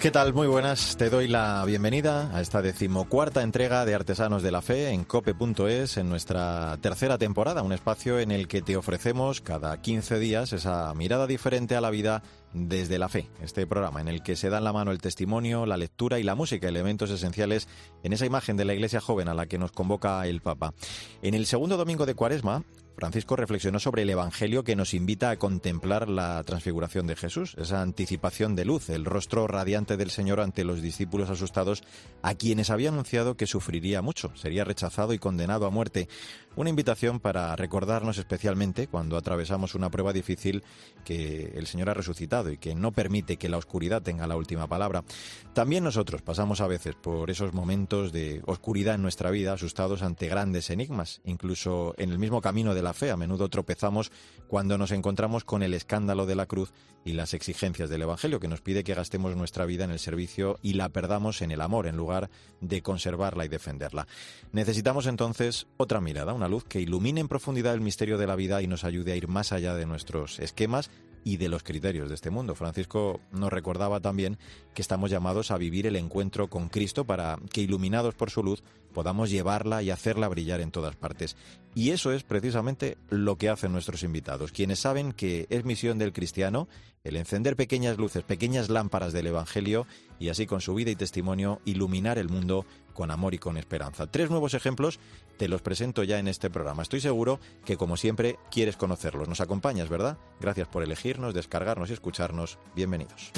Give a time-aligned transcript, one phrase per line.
[0.00, 0.32] ¿Qué tal?
[0.32, 0.96] Muy buenas.
[0.96, 5.98] Te doy la bienvenida a esta decimocuarta entrega de Artesanos de la Fe en cope.es
[5.98, 10.94] en nuestra tercera temporada, un espacio en el que te ofrecemos cada 15 días esa
[10.94, 12.22] mirada diferente a la vida
[12.54, 15.76] desde la fe, este programa en el que se dan la mano el testimonio, la
[15.76, 17.68] lectura y la música, elementos esenciales
[18.02, 20.72] en esa imagen de la iglesia joven a la que nos convoca el Papa.
[21.20, 22.64] En el segundo domingo de Cuaresma,
[22.96, 27.80] Francisco reflexionó sobre el Evangelio que nos invita a contemplar la transfiguración de Jesús, esa
[27.80, 31.82] anticipación de luz, el rostro radiante del Señor ante los discípulos asustados
[32.22, 36.08] a quienes había anunciado que sufriría mucho, sería rechazado y condenado a muerte.
[36.56, 40.64] Una invitación para recordarnos especialmente cuando atravesamos una prueba difícil
[41.04, 44.66] que el Señor ha resucitado y que no permite que la oscuridad tenga la última
[44.66, 45.04] palabra.
[45.52, 50.26] También nosotros pasamos a veces por esos momentos de oscuridad en nuestra vida, asustados ante
[50.26, 53.12] grandes enigmas, incluso en el mismo camino de la fe.
[53.12, 54.10] A menudo tropezamos
[54.48, 56.72] cuando nos encontramos con el escándalo de la cruz
[57.04, 60.58] y las exigencias del Evangelio, que nos pide que gastemos nuestra vida en el servicio
[60.62, 62.28] y la perdamos en el amor, en lugar
[62.60, 64.06] de conservarla y defenderla.
[64.52, 68.62] Necesitamos entonces otra mirada, una luz que ilumine en profundidad el misterio de la vida
[68.62, 70.90] y nos ayude a ir más allá de nuestros esquemas
[71.22, 72.54] y de los criterios de este mundo.
[72.54, 74.38] Francisco nos recordaba también
[74.72, 78.62] que estamos llamados a vivir el encuentro con Cristo para que, iluminados por su luz,
[78.92, 81.36] podamos llevarla y hacerla brillar en todas partes.
[81.74, 86.12] Y eso es precisamente lo que hacen nuestros invitados, quienes saben que es misión del
[86.12, 86.68] cristiano
[87.04, 89.86] el encender pequeñas luces, pequeñas lámparas del Evangelio
[90.18, 94.10] y así con su vida y testimonio iluminar el mundo con amor y con esperanza.
[94.10, 95.00] Tres nuevos ejemplos
[95.38, 96.82] te los presento ya en este programa.
[96.82, 99.28] Estoy seguro que como siempre quieres conocerlos.
[99.28, 100.18] Nos acompañas, ¿verdad?
[100.40, 102.58] Gracias por elegirnos, descargarnos y escucharnos.
[102.74, 103.32] Bienvenidos.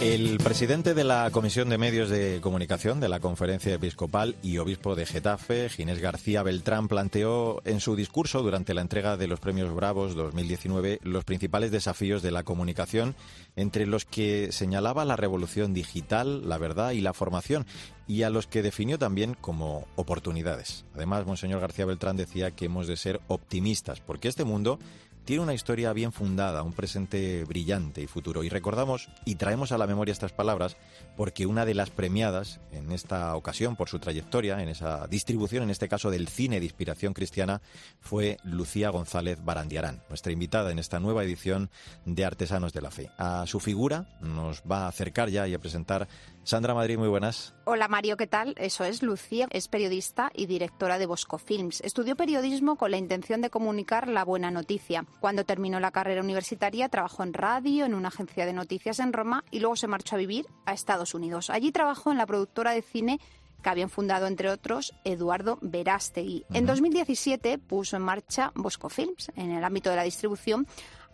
[0.00, 4.94] El presidente de la Comisión de Medios de Comunicación de la Conferencia Episcopal y obispo
[4.94, 9.74] de Getafe, Ginés García Beltrán, planteó en su discurso durante la entrega de los Premios
[9.74, 13.16] Bravos 2019 los principales desafíos de la comunicación,
[13.56, 17.64] entre los que señalaba la revolución digital, la verdad y la formación,
[18.06, 20.84] y a los que definió también como oportunidades.
[20.94, 24.78] Además, Monseñor García Beltrán decía que hemos de ser optimistas, porque este mundo
[25.26, 28.44] tiene una historia bien fundada, un presente brillante y futuro.
[28.44, 30.76] Y recordamos y traemos a la memoria estas palabras
[31.16, 35.70] porque una de las premiadas en esta ocasión por su trayectoria, en esa distribución, en
[35.70, 37.60] este caso del cine de inspiración cristiana,
[38.00, 41.70] fue Lucía González Barandiarán, nuestra invitada en esta nueva edición
[42.04, 43.10] de Artesanos de la Fe.
[43.18, 46.06] A su figura nos va a acercar ya y a presentar
[46.46, 47.54] Sandra Madrid, muy buenas.
[47.64, 48.54] Hola Mario, ¿qué tal?
[48.56, 51.80] Eso es, Lucía es periodista y directora de Bosco Films.
[51.80, 55.04] Estudió periodismo con la intención de comunicar la buena noticia.
[55.20, 59.44] Cuando terminó la carrera universitaria trabajó en radio, en una agencia de noticias en Roma
[59.50, 61.50] y luego se marchó a vivir a Estados Unidos.
[61.50, 63.18] Allí trabajó en la productora de cine
[63.62, 66.44] que habían fundado, entre otros, Eduardo Verástegui.
[66.52, 70.66] En 2017 puso en marcha Bosco Films en el ámbito de la distribución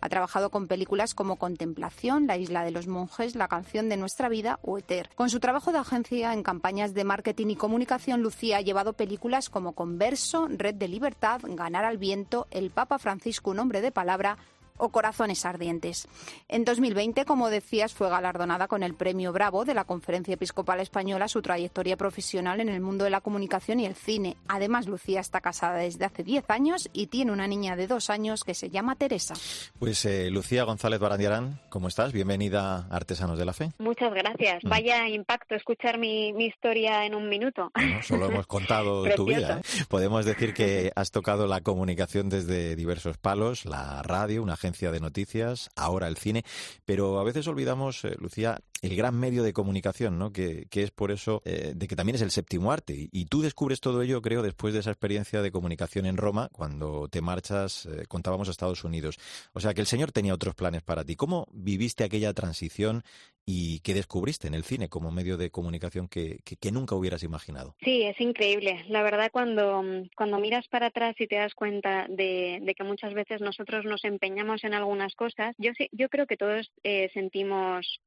[0.03, 4.27] ha trabajado con películas como Contemplación, La isla de los monjes, La canción de nuestra
[4.27, 5.09] vida o Eter.
[5.15, 9.49] Con su trabajo de agencia en campañas de marketing y comunicación, Lucía ha llevado películas
[9.49, 14.37] como Converso, Red de Libertad, Ganar al viento, El Papa Francisco, un hombre de palabra
[14.77, 16.07] o Corazones Ardientes.
[16.47, 21.27] En 2020, como decías, fue galardonada con el Premio Bravo de la Conferencia Episcopal Española
[21.27, 24.37] su trayectoria profesional en el mundo de la comunicación y el cine.
[24.47, 28.43] Además, Lucía está casada desde hace 10 años y tiene una niña de dos años
[28.43, 29.33] que se llama Teresa.
[29.79, 32.13] Pues eh, Lucía González Barandiarán, ¿cómo estás?
[32.13, 33.71] Bienvenida a Artesanos de la Fe.
[33.79, 34.63] Muchas gracias.
[34.63, 34.69] Mm.
[34.69, 37.71] Vaya impacto escuchar mi, historia en un minuto.
[38.03, 39.59] solo hemos contado tu vida.
[39.59, 39.83] ¿eh?
[39.87, 45.01] Podemos decir que has tocado la comunicación desde diversos palos, la radio, una agencia de
[45.01, 46.45] noticias, ahora el cine,
[46.85, 50.31] pero a veces olvidamos, eh, Lucía, el gran medio de comunicación, ¿no?
[50.31, 53.09] Que, es por eso eh, de que también es el séptimo arte.
[53.11, 57.07] Y, tú descubres todo ello, creo, después de esa experiencia de comunicación en Roma, cuando
[57.09, 59.17] te marchas, eh, contábamos a Estados Unidos.
[59.53, 61.15] O sea que el Señor tenía otros planes para ti.
[61.15, 63.03] ¿Cómo viviste aquella transición
[63.45, 67.75] y qué descubriste en el cine como medio de comunicación que, que, nunca hubieras imaginado.
[67.83, 68.85] Sí, es increíble.
[68.87, 69.83] La verdad, cuando,
[70.15, 74.05] cuando miras para atrás y te das cuenta de, de que muchas veces nosotros nos
[74.05, 77.99] empeñamos en algunas cosas, yo, yo creo que todos eh, sentimos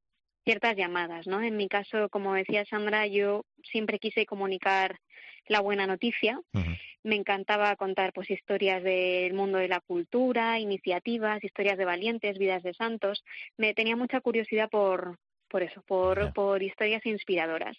[0.44, 1.42] ciertas llamadas, ¿no?
[1.42, 5.00] En mi caso, como decía Sandra, yo siempre quise comunicar
[5.48, 6.40] la buena noticia.
[7.02, 12.62] Me encantaba contar pues historias del mundo de la cultura, iniciativas, historias de valientes, vidas
[12.62, 13.22] de santos.
[13.56, 15.18] Me tenía mucha curiosidad por,
[15.56, 17.74] por eso, por, por historias inspiradoras.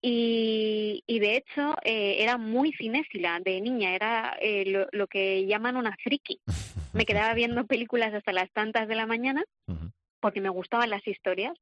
[0.00, 5.76] Y, y de hecho eh, era muy cinéfila de niña, era eh, lo, que llaman
[5.76, 6.38] una friki.
[6.92, 9.42] Me quedaba viendo películas hasta las tantas de la mañana
[10.20, 11.56] porque me gustaban las historias,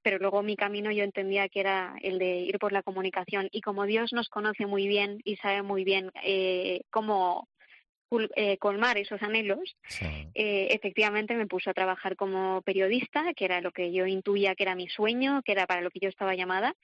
[0.00, 3.60] pero luego mi camino yo entendía que era el de ir por la comunicación y
[3.60, 7.48] como Dios nos conoce muy bien y sabe muy bien eh, cómo
[8.36, 9.76] eh, colmar esos anhelos,
[10.34, 14.64] eh, efectivamente me puso a trabajar como periodista, que era lo que yo intuía que
[14.64, 16.74] era mi sueño, que era para lo que yo estaba llamada,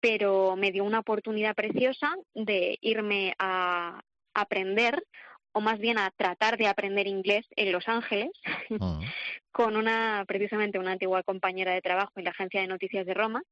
[0.00, 4.00] pero me dio una oportunidad preciosa de irme a
[4.34, 5.02] aprender
[5.52, 8.30] o más bien a tratar de aprender inglés en Los Ángeles,
[8.80, 9.00] ah.
[9.50, 13.42] con una, precisamente una antigua compañera de trabajo en la agencia de noticias de Roma.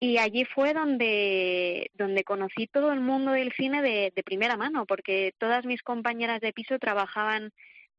[0.00, 4.86] Y allí fue donde, donde conocí todo el mundo del cine de, de primera mano,
[4.86, 7.52] porque todas mis compañeras de piso trabajaban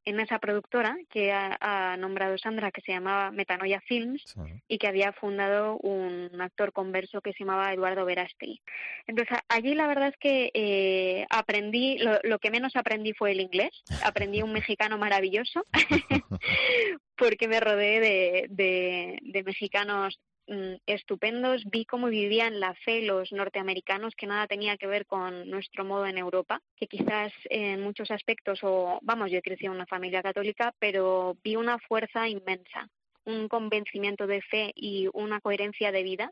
[0.06, 4.36] en esa productora que ha, nombrado Sandra, que se llamaba Metanoia Films
[4.68, 8.62] y que había fundado un actor converso que se llamaba Eduardo Verasti.
[9.08, 13.84] Entonces, allí la verdad es que eh, aprendí, lo, que menos aprendí fue el inglés,
[14.04, 15.66] aprendí un mexicano maravilloso,
[17.18, 21.64] porque me rodeé de, de, de mexicanos Mm, estupendos.
[21.66, 26.06] Vi cómo vivían la fe los norteamericanos, que nada tenía que ver con nuestro modo
[26.06, 30.72] en Europa, que quizás en muchos aspectos, o vamos, yo crecí en una familia católica,
[30.78, 32.88] pero vi una fuerza inmensa,
[33.26, 36.32] un convencimiento de fe y una coherencia de vida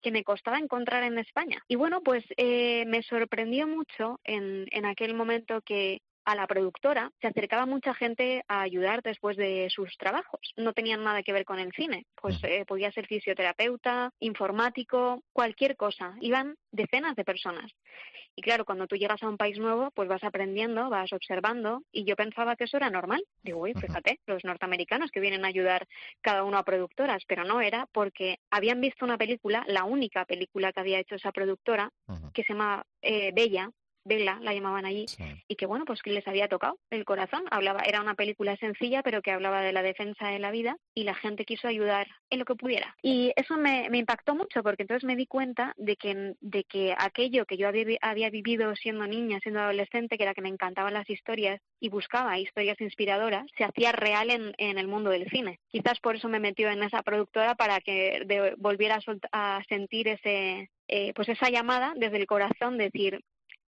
[0.00, 1.60] que me costaba encontrar en España.
[1.66, 7.12] Y bueno, pues eh, me sorprendió mucho en, en aquel momento que a la productora
[7.20, 10.40] se acercaba mucha gente a ayudar después de sus trabajos.
[10.56, 15.76] No tenían nada que ver con el cine, pues eh, podía ser fisioterapeuta, informático, cualquier
[15.76, 16.14] cosa.
[16.20, 17.70] Iban decenas de personas.
[18.36, 22.04] Y claro, cuando tú llegas a un país nuevo, pues vas aprendiendo, vas observando, y
[22.04, 23.22] yo pensaba que eso era normal.
[23.42, 25.86] Digo, uy, fíjate, los norteamericanos que vienen a ayudar
[26.20, 30.72] cada uno a productoras, pero no era porque habían visto una película, la única película
[30.72, 31.90] que había hecho esa productora,
[32.32, 33.70] que se llama eh, Bella,
[34.04, 35.06] Bella la llamaban allí,
[35.48, 37.44] y que bueno, pues que les había tocado el corazón.
[37.50, 41.04] Hablaba, era una película sencilla, pero que hablaba de la defensa de la vida y
[41.04, 42.96] la gente quiso ayudar en lo que pudiera.
[43.02, 47.44] Y eso me, impactó mucho porque entonces me di cuenta de que, de que aquello
[47.46, 51.08] que yo había, había vivido siendo niña, siendo adolescente, que era que me encantaban las
[51.08, 55.60] historias y buscaba historias inspiradoras, se hacía real en, en el mundo del cine.
[55.68, 58.24] Quizás por eso me metió en esa productora para que
[58.58, 58.98] volviera
[59.32, 63.20] a, a sentir ese, eh, pues esa llamada desde el corazón, decir,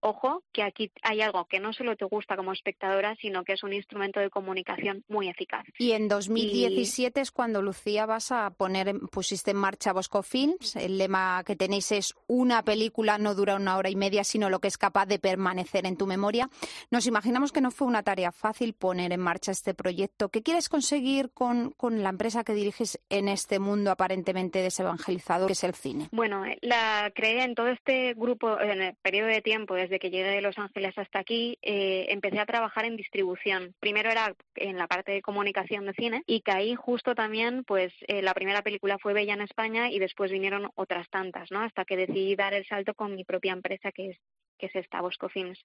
[0.03, 3.63] ojo, que aquí hay algo que no solo te gusta como espectadora, sino que es
[3.63, 5.65] un instrumento de comunicación muy eficaz.
[5.77, 10.75] Y en 2017 es cuando, Lucía, vas a poner, pusiste en marcha Bosco Films.
[10.75, 14.59] El lema que tenéis es una película no dura una hora y media, sino lo
[14.59, 16.49] que es capaz de permanecer en tu memoria.
[16.91, 20.29] Nos imaginamos que no fue una tarea fácil poner en marcha este proyecto.
[20.29, 25.53] ¿Qué quieres conseguir con, con la empresa que diriges en este mundo aparentemente desevangelizado que
[25.53, 26.09] es el cine?
[26.11, 30.29] Bueno, la creé en todo este grupo, en el periodo de tiempo, desde que llegué
[30.29, 33.75] de Los Ángeles hasta aquí, eh, empecé a trabajar en distribución.
[33.79, 38.21] Primero era en la parte de comunicación de cine y caí justo también, pues eh,
[38.21, 41.61] la primera película fue Bella en España y después vinieron otras tantas, ¿no?
[41.61, 44.17] Hasta que decidí dar el salto con mi propia empresa que es
[44.57, 45.59] que es esta Bosco Films,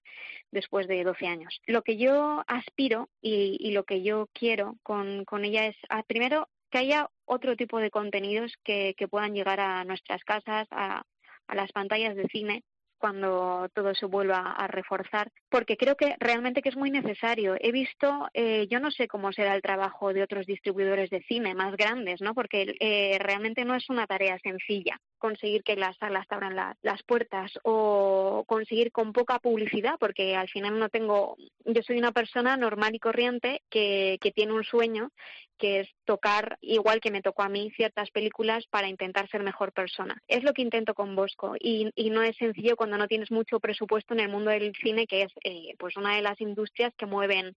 [0.51, 1.61] después de 12 años.
[1.67, 5.75] Lo que yo aspiro y, lo que yo quiero con, con ella es,
[6.07, 11.03] primero, que haya otro tipo de contenidos que, que puedan llegar a nuestras casas, a,
[11.49, 12.63] a las pantallas de cine
[12.99, 17.55] cuando todo se vuelva a reforzar, porque creo que realmente que es muy necesario.
[17.59, 21.55] He visto, eh, yo no sé cómo será el trabajo de otros distribuidores de cine
[21.55, 22.35] más grandes, ¿no?
[22.35, 27.51] Porque eh, realmente no es una tarea sencilla conseguir que las salas abran las puertas
[27.63, 32.95] o conseguir con poca publicidad, porque al final no tengo, yo soy una persona normal
[32.95, 35.11] y corriente que, que tiene un sueño
[35.59, 39.73] que es tocar, igual que me tocó a mí, ciertas películas para intentar ser mejor
[39.73, 40.23] persona.
[40.27, 43.59] Es lo que intento con Bosco y, y no es sencillo cuando no tienes mucho
[43.59, 47.05] presupuesto en el mundo del cine, que es eh, pues una de las industrias que
[47.05, 47.55] mueven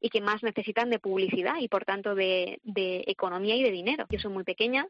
[0.00, 4.04] y que más necesitan de publicidad y por tanto de, de, economía y de dinero.
[4.10, 4.86] Yo soy muy pequeña,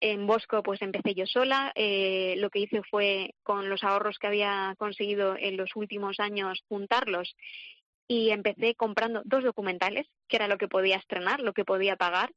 [0.00, 4.26] en Bosco pues empecé yo sola, eh, lo que hice fue con los ahorros que
[4.26, 7.36] había conseguido en los últimos años juntarlos.
[8.08, 12.30] Y empecé comprando dos documentales, que era lo que podía estrenar, lo que podía pagar,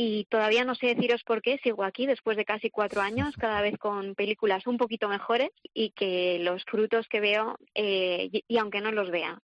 [0.00, 3.60] y todavía no sé deciros por qué sigo aquí después de casi cuatro años, cada
[3.60, 8.80] vez con películas un poquito mejores y que los frutos que veo, eh, y, aunque
[8.80, 9.42] no los vea,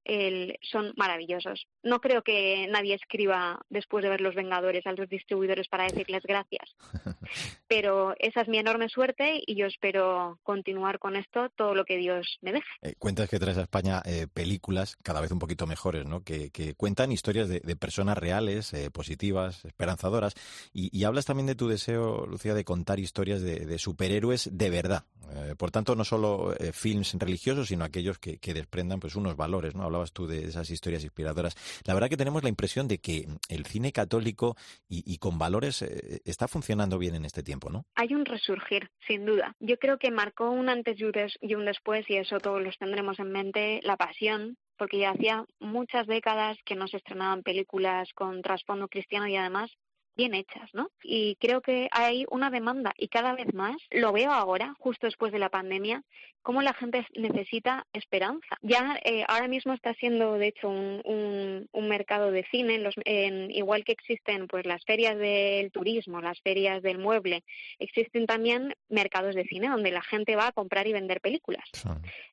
[0.63, 1.67] son maravillosos.
[1.83, 6.23] No creo que nadie escriba después de ver Los Vengadores a los distribuidores para decirles
[6.23, 6.71] gracias,
[7.67, 11.97] pero esa es mi enorme suerte y yo espero continuar con esto todo lo que
[11.97, 12.69] Dios me deje.
[12.83, 16.23] Eh, cuentas que traes a España eh, películas cada vez un poquito mejores, ¿no?
[16.23, 20.37] que, cuentan historias de, personas reales, positivas, esperanzadoras
[20.73, 25.05] Y, hablas también de tu deseo, Lucía, de contar historias de, superhéroes de verdad.
[25.35, 29.75] Eh, por tanto, no solo eh, films religiosos, sino aquellos que, desprendan pues unos valores,
[29.75, 29.83] ¿no?
[29.83, 31.57] Hablabas tú de esas historias inspiradoras.
[31.85, 34.57] La verdad que tenemos la impresión de que el cine católico
[34.89, 37.85] y, con valores eh, está funcionando bien en este tiempo, ¿no?
[37.95, 39.55] Hay un resurgir, sin duda.
[39.61, 43.33] Yo creo que marcó un antes y un después, y eso todos los tendremos en
[43.33, 48.89] mente, la pasión porque ya hacía muchas décadas que no se estrenaban películas con trasfondo
[48.89, 49.71] cristiano y además
[50.17, 50.91] bien hechas, ¿no?
[51.03, 55.33] Y creo que hay una demanda y cada vez más, lo veo ahora, justo después
[55.33, 56.03] de la pandemia,
[56.45, 58.59] cómo la gente necesita esperanza.
[58.61, 63.51] Ya eh, ahora mismo está siendo, de hecho, un, un, mercado de cine, los, en,
[63.51, 67.45] igual que existen pues las ferias del turismo, las ferias del mueble,
[67.79, 71.65] existen también mercados de cine donde la gente va a comprar y vender películas.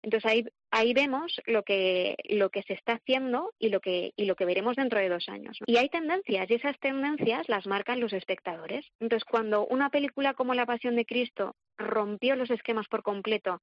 [0.02, 4.26] Entonces ahí, ahí vemos lo que, lo que se está haciendo y lo que, y
[4.26, 5.58] lo que veremos dentro de dos años.
[5.66, 8.86] Y hay tendencias y esas tendencias las marcan los espectadores.
[9.00, 13.62] Entonces cuando una película como La Pasión de Cristo rompió los esquemas por completo.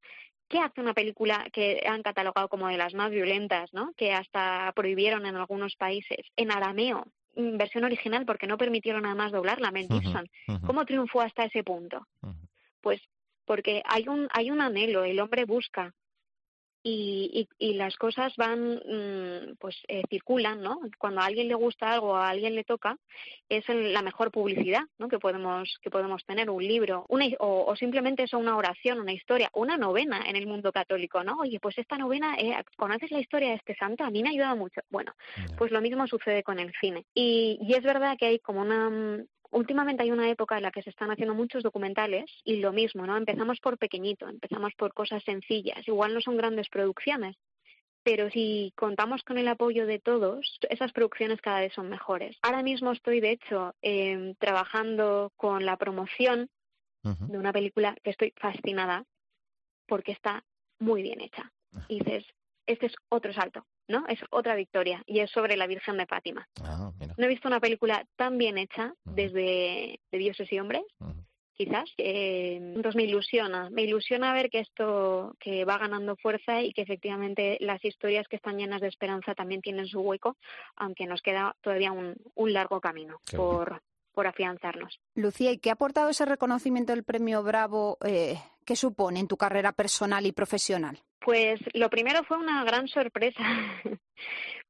[0.49, 3.93] ¿Qué hace una película que han catalogado como de las más violentas, ¿no?
[3.97, 9.33] que hasta prohibieron en algunos países, en arameo, versión original, porque no permitieron nada más
[9.33, 10.29] doblarla, Mel Gibson?
[10.67, 12.07] ¿Cómo triunfó hasta ese punto?
[12.81, 13.01] Pues
[13.45, 15.95] porque hay un, hay un anhelo, el hombre busca
[16.89, 20.81] y, y, las cosas van, mm, pues eh, circulan, ¿no?
[20.99, 22.97] Cuando a alguien le gusta algo, a alguien le toca,
[23.49, 25.09] es la mejor publicidad, ¿no?
[25.09, 29.51] Que podemos que podemos tener un libro, una, o, simplemente eso una oración, una historia,
[29.55, 31.39] una novena en el mundo católico, ¿no?
[31.41, 34.05] Oye, pues esta novena, eh, ¿conoces la historia de este santo?
[34.05, 34.81] A mí me ha ayudado mucho.
[34.91, 35.13] Bueno,
[35.57, 37.05] pues lo mismo sucede con el cine.
[37.15, 40.83] Y, y es verdad que hay como una últimamente hay una época en la que
[40.83, 43.17] se están haciendo muchos documentales y lo mismo, ¿no?
[43.17, 47.37] Empezamos por pequeñito, empezamos por cosas sencillas, igual no son grandes producciones,
[48.03, 52.37] pero si contamos con el apoyo de todos, esas producciones cada vez son mejores.
[52.43, 56.49] Ahora mismo estoy, de hecho, em, trabajando con la promoción
[57.03, 59.05] de una película que estoy fascinada
[59.87, 60.45] porque está
[60.79, 61.53] muy bien hecha.
[61.89, 62.25] Y dices,
[62.67, 64.05] este es otro salto, ¿no?
[64.07, 66.47] Es otra victoria y es sobre la Virgen de Fátima.
[66.63, 70.83] Ah, no he visto una película tan bien hecha desde de Dioses y Hombres,
[71.55, 71.91] quizás.
[71.99, 76.83] Eh, entonces me ilusiona, me ilusiona ver que esto que va ganando fuerza y que
[76.83, 80.37] efectivamente las historias que están llenas de esperanza también tienen su hueco,
[80.77, 82.17] aunque nos queda todavía un,
[82.53, 85.01] largo camino por, por afianzarnos.
[85.15, 87.99] Lucía, ¿y qué ha aportado ese reconocimiento del Premio Bravo?
[88.05, 90.99] Eh, ¿Qué supone en tu carrera personal y profesional?
[91.21, 93.43] Pues lo primero fue una gran sorpresa,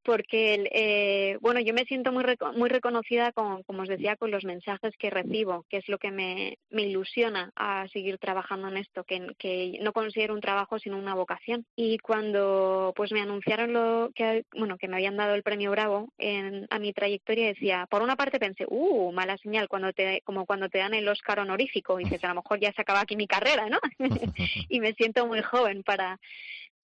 [0.09, 2.25] porque eh, bueno, yo me siento muy
[2.57, 6.11] muy reconocida con, como os decía, con los mensajes que recibo, que es lo que
[6.11, 10.97] me, me ilusiona a seguir trabajando en esto, que, que no considero un trabajo sino
[10.97, 11.67] una vocación.
[11.77, 16.11] Y cuando pues me anunciaron lo que bueno que me habían dado el premio Bravo
[16.17, 20.47] en, a mi trayectoria decía, por una parte pensé, uh, mala señal cuando te como
[20.47, 23.15] cuando te dan el Oscar honorífico y dices a lo mejor ya se acaba aquí
[23.15, 23.79] mi carrera, ¿no?
[24.71, 26.19] y me siento muy joven para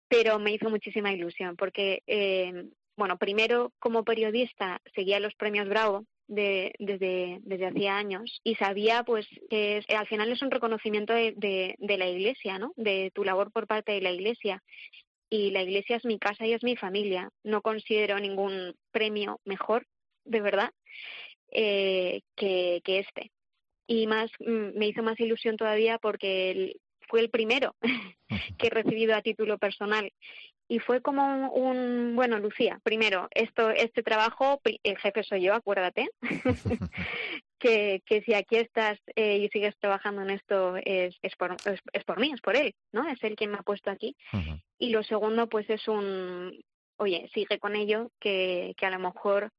[0.08, 2.66] pero me hizo muchísima ilusión porque, eh,
[2.96, 9.02] bueno, primero como periodista seguía los premios Bravo de, desde, desde hacía años y sabía
[9.04, 11.34] pues que al final es un reconocimiento de,
[11.78, 12.72] de, la Iglesia, ¿no?
[12.76, 14.62] De tu labor por parte de la Iglesia
[15.28, 17.30] y la Iglesia es mi casa y es mi familia.
[17.42, 19.86] No considero ningún premio mejor,
[20.24, 20.70] de verdad,
[21.50, 23.30] eh, que, que este.
[23.86, 27.74] Y más mm, me hizo más ilusión todavía porque el, fue el primero
[28.58, 30.10] que he recibido a título personal.
[30.66, 36.08] Y fue como un, bueno, Lucía, primero, esto, este trabajo, el jefe soy yo, acuérdate,
[37.58, 41.56] que, que si aquí estás eh, y sigues trabajando en esto es, es, por,
[41.92, 43.06] es, por mí, es por él, ¿no?
[43.08, 44.16] Es él quien me ha puesto aquí.
[44.78, 46.58] Y lo segundo, pues es un,
[46.96, 49.50] oye, sigue con ello, que, que a lo mejor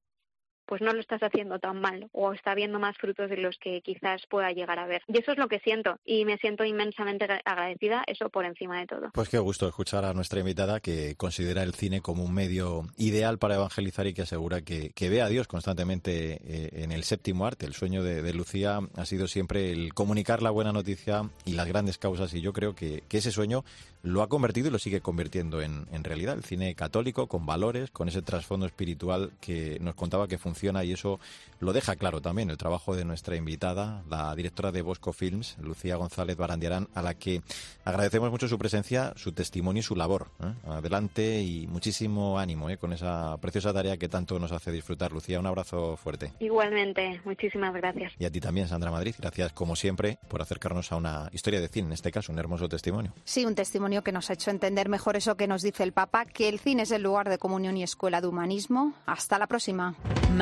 [0.65, 3.81] pues no lo estás haciendo tan mal o está viendo más frutos de los que
[3.81, 5.01] quizás pueda llegar a ver.
[5.07, 8.88] Y eso es lo que siento y me siento inmensamente agradecida, eso por encima de
[8.88, 9.12] todo.
[9.13, 13.38] Pues qué gusto escuchar a nuestra invitada que considera el cine como un medio ideal
[13.38, 17.65] para evangelizar y que asegura que, ve a Dios constantemente eh, en el séptimo arte.
[17.65, 21.98] El sueño de, Lucía ha sido siempre el comunicar la buena noticia y las grandes
[21.98, 23.63] causas y yo creo que, ese sueño
[24.03, 26.36] lo ha convertido y lo sigue convirtiendo en, en realidad.
[26.36, 30.93] El cine católico con valores, con ese trasfondo espiritual que nos contaba que funciona y
[30.93, 31.19] eso
[31.59, 35.95] lo deja claro también el trabajo de nuestra invitada, la directora de Bosco Films, Lucía
[35.95, 37.41] González Barandiarán, a la que
[37.83, 40.29] agradecemos mucho su presencia, su testimonio y su labor.
[40.43, 40.53] ¿eh?
[40.67, 42.77] Adelante y muchísimo ánimo ¿eh?
[42.77, 45.12] con esa preciosa tarea que tanto nos hace disfrutar.
[45.12, 46.33] Lucía, un abrazo fuerte.
[46.39, 48.13] Igualmente, muchísimas gracias.
[48.19, 51.67] Y a ti también, Sandra Madrid, gracias como siempre por acercarnos a una historia de
[51.67, 53.13] cine, en este caso un hermoso testimonio.
[53.24, 56.25] Sí, un testimonio que nos ha hecho entender mejor eso que nos dice el Papa,
[56.25, 58.93] que el cine es el lugar de comunión y escuela de humanismo.
[59.05, 59.95] Hasta la próxima.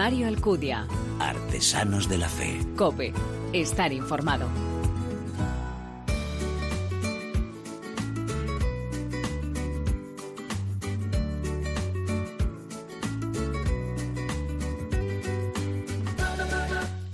[0.03, 0.85] Mario Alcudia.
[1.17, 2.59] Artesanos de la Fe.
[2.75, 3.13] Cope.
[3.53, 4.49] Estar informado.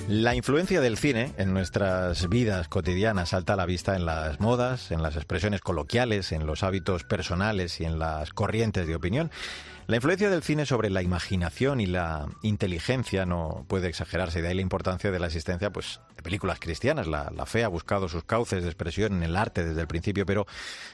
[0.08, 4.90] La influencia del cine en nuestras vidas cotidianas salta a la vista en las modas,
[4.90, 9.30] en las expresiones coloquiales, en los hábitos personales y en las corrientes de opinión.
[9.90, 14.54] La influencia del cine sobre la imaginación y la inteligencia no puede exagerarse, de ahí
[14.54, 17.08] la importancia de la existencia pues, de películas cristianas.
[17.08, 20.28] La, la, fe ha buscado sus cauces de expresión en el arte desde el principio,
[20.28, 20.46] pero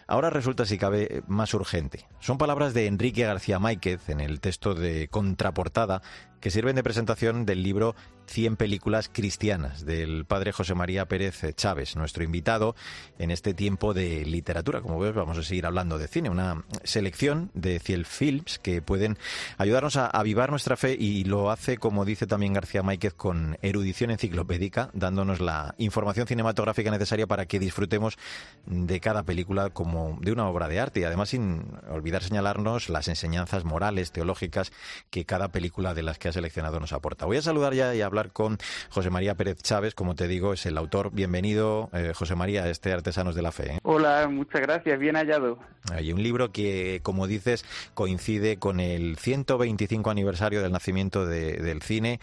[0.07, 2.07] ahora resulta, si cabe, más urgente.
[2.21, 6.01] Son palabras de Enrique García Máquez en el texto de contraportada
[6.45, 7.95] que sirven de presentación del libro
[8.27, 12.75] 100 películas cristianas del padre José María Pérez Chávez, nuestro invitado
[13.17, 14.81] en este tiempo de literatura.
[14.81, 19.17] Como ves, vamos a seguir hablando de cine, una selección de 100 films que pueden
[19.57, 24.11] ayudarnos a avivar nuestra fe y lo hace, como dice también García Máquez, con erudición
[24.11, 28.17] enciclopédica, dándonos la información cinematográfica necesaria para que disfrutemos
[28.65, 33.07] de cada película como de una obra de arte y además sin olvidar señalarnos las
[33.07, 34.71] enseñanzas morales, teológicas
[35.09, 37.25] que cada película de las que ha seleccionado nos aporta.
[37.25, 38.57] Voy a saludar ya y hablar con
[38.89, 41.11] José María Pérez Chávez, como te digo, es el autor.
[41.11, 43.73] Bienvenido, eh, José María, a este Artesanos de la Fe.
[43.73, 43.79] ¿eh?
[43.83, 45.57] Hola, muchas gracias, bien hallado.
[45.91, 51.81] Hay un libro que, como dices, coincide con el 125 aniversario del nacimiento de, del
[51.81, 52.19] cine,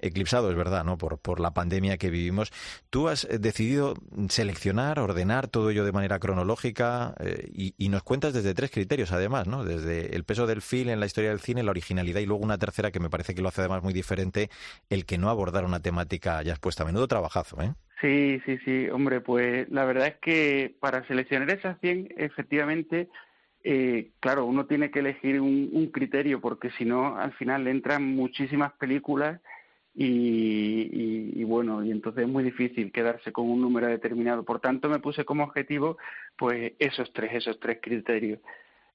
[0.00, 0.98] eclipsado, es verdad, ¿no?
[0.98, 2.52] Por, por la pandemia que vivimos.
[2.90, 3.94] Tú has decidido
[4.28, 9.12] seleccionar, ordenar todo ello de manera cronológica eh, y, y, nos cuentas desde tres criterios,
[9.12, 9.64] además, ¿no?
[9.64, 12.58] Desde el peso del film en la historia del cine, la originalidad y luego una
[12.58, 14.50] tercera que me parece que lo hace además muy diferente,
[14.90, 16.82] el que no abordar una temática ya expuesta.
[16.82, 17.72] A menudo trabajazo, ¿eh?
[18.00, 23.08] Sí, sí, sí, hombre, pues la verdad es que para seleccionar esas 100, efectivamente,
[23.64, 27.70] eh, claro, uno tiene que elegir un, un criterio porque si no, al final le
[27.70, 29.40] entran muchísimas películas
[29.94, 34.44] y, y, y, bueno, y entonces es muy difícil quedarse con un número determinado.
[34.44, 35.96] Por tanto, me puse como objetivo,
[36.36, 38.40] pues esos tres, esos tres criterios.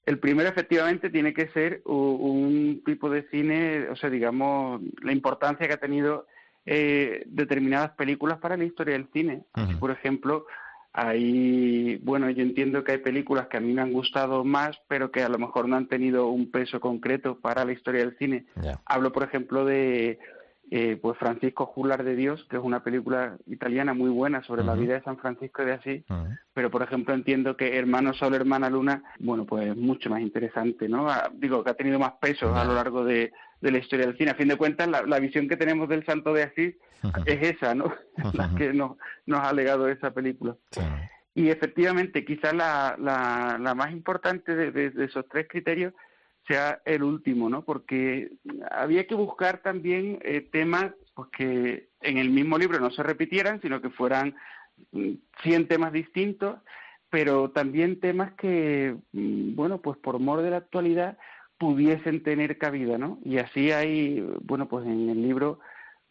[0.06, 5.66] El primero, efectivamente, tiene que ser un tipo de cine, o sea, digamos, la importancia
[5.66, 6.26] que ha tenido
[6.64, 9.44] eh, determinadas películas para la historia del cine.
[9.52, 10.46] Así, por ejemplo,
[10.92, 15.10] hay, bueno, yo entiendo que hay películas que a mí me han gustado más, pero
[15.10, 18.46] que a lo mejor no han tenido un peso concreto para la historia del cine.
[18.60, 18.80] Yeah.
[18.86, 20.18] Hablo, por ejemplo, de
[20.72, 24.64] eh, pues Francisco Jular de Dios, que es una película italiana muy buena sobre uh
[24.64, 24.68] -huh.
[24.68, 26.38] la vida de San Francisco de Asís, uh -huh.
[26.54, 31.08] pero por ejemplo entiendo que Hermano Sol, Hermana Luna, bueno, pues mucho más interesante, ¿no?
[31.10, 32.60] Ah, digo, que ha tenido más peso uh -huh.
[32.60, 34.30] a lo largo de, de, la historia del cine.
[34.30, 36.74] A fin de cuentas, la, la visión que tenemos del Santo de Asís
[37.26, 37.92] es esa, ¿no?
[38.34, 38.96] la que nos,
[39.26, 40.56] nos ha legado esa película.
[40.70, 40.80] Sí.
[41.34, 45.94] Y efectivamente, quizás la, la, la más importante de, de, de esos tres criterios
[46.46, 47.64] sea el último, ¿no?
[47.64, 48.32] Porque
[48.70, 53.60] había que buscar también eh, temas pues, que en el mismo libro no se repitieran,
[53.60, 54.34] sino que fueran
[55.42, 56.56] 100 temas distintos,
[57.10, 61.18] pero también temas que, bueno, pues por mor de la actualidad
[61.60, 63.18] pudiesen tener cabida, ¿no?
[63.22, 65.60] Y así hay, bueno, pues en el libro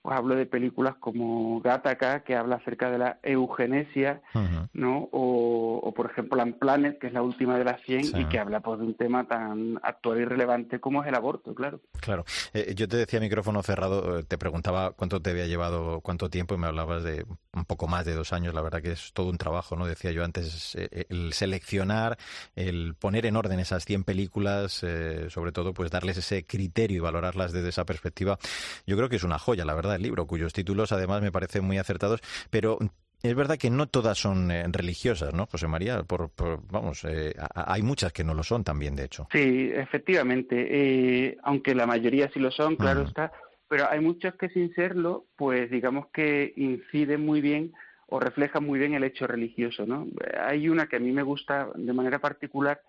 [0.01, 4.69] pues hablo de películas como Gattaca, que habla acerca de la eugenesia, uh -huh.
[4.73, 5.09] ¿no?
[5.12, 8.13] O, o, por ejemplo, Planet, que es la última de las 100 sí.
[8.17, 11.53] y que habla pues, de un tema tan actual y relevante como es el aborto,
[11.53, 11.81] claro.
[11.99, 12.23] Claro.
[12.53, 16.55] Eh, yo te decía micrófono cerrado, eh, te preguntaba cuánto te había llevado, cuánto tiempo,
[16.55, 18.53] y me hablabas de un poco más de dos años.
[18.53, 19.85] La verdad que es todo un trabajo, ¿no?
[19.85, 22.17] Decía yo antes, eh, el seleccionar,
[22.55, 26.99] el poner en orden esas 100 películas, eh, sobre todo, pues darles ese criterio y
[26.99, 28.38] valorarlas desde esa perspectiva.
[28.85, 31.63] Yo creo que es una joya, la verdad el libro, cuyos títulos además me parecen
[31.63, 32.80] muy acertados, pero
[33.21, 36.04] es verdad que no todas son eh, religiosas, ¿no, José María?
[36.04, 39.28] Por, por vamos, eh, hay muchas que no lo son también, de hecho.
[39.32, 40.67] Sí, efectivamente.
[40.69, 43.08] Eh, aunque la mayoría sí lo son, claro uh -huh.
[43.08, 43.32] está.
[43.67, 47.73] Pero hay muchas que sin serlo, pues digamos que inciden muy bien
[48.08, 50.08] o reflejan muy bien el hecho religioso, ¿no?
[50.41, 52.82] Hay una que a mí me gusta de manera particular,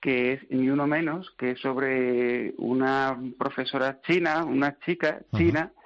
[0.00, 5.76] que es Ni Uno Menos, que es sobre una profesora china, una chica china, uh
[5.76, 5.79] -huh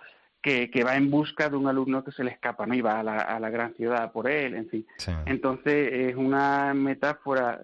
[0.44, 2.74] que, que, va en busca de un alumno que se le escapa, ¿no?
[2.74, 4.87] Y va a la, a la gran ciudad por él, en fin.
[4.98, 5.11] Sí.
[5.24, 7.62] Entonces es una metáfora,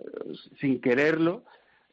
[0.59, 1.43] sin quererlo,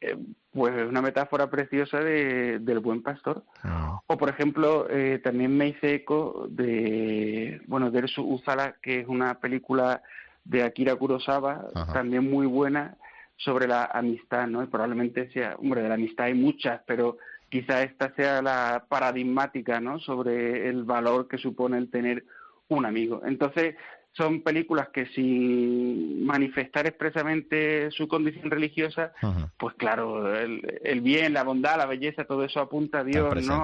[0.00, 0.16] eh,
[0.50, 3.44] pues es una metáfora preciosa de, del buen pastor.
[3.66, 4.02] Oh.
[4.06, 9.08] O por ejemplo, eh, también me hice eco de, bueno, de Dersu Uzala, que es
[9.08, 10.02] una película
[10.44, 12.96] de Akira Kurosawa, también muy buena,
[13.36, 14.62] sobre la amistad, ¿no?
[14.62, 17.18] Y probablemente sea, hombre, de la amistad hay muchas, pero
[17.48, 19.98] quizá esta sea la paradigmática ¿no?
[19.98, 22.24] sobre el valor que supone el tener
[22.68, 23.22] un amigo.
[23.24, 23.76] Entonces,
[24.12, 29.12] son películas que sin manifestar expresamente su condición religiosa,
[29.56, 33.62] pues claro, el, bien, la bondad, la belleza, todo eso apunta a Dios, ¿no?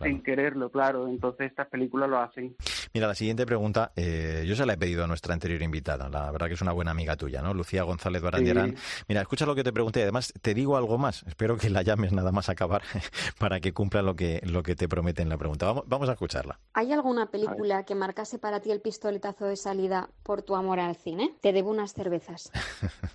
[0.00, 1.06] En, quererlo, claro.
[1.06, 2.56] Entonces estas películas lo hacen.
[2.92, 6.30] Mira, la siguiente pregunta, eh, yo se la he pedido a nuestra anterior invitada, la
[6.30, 7.54] verdad que es una buena amiga tuya, ¿no?
[7.54, 8.76] Lucía González Barandiarán.
[9.08, 12.12] Mira, escucha lo que te pregunté, además te digo algo más, espero que la llames
[12.12, 12.82] nada más acabar
[13.38, 15.66] para que cumpla lo que, lo que te promete en la pregunta.
[15.66, 16.58] Vamos, vamos a escucharla.
[16.72, 19.73] ¿Hay alguna película que marcase para ti el pistoletazo de salida
[20.22, 21.34] por tu amor al cine.
[21.40, 22.50] Te debo unas cervezas.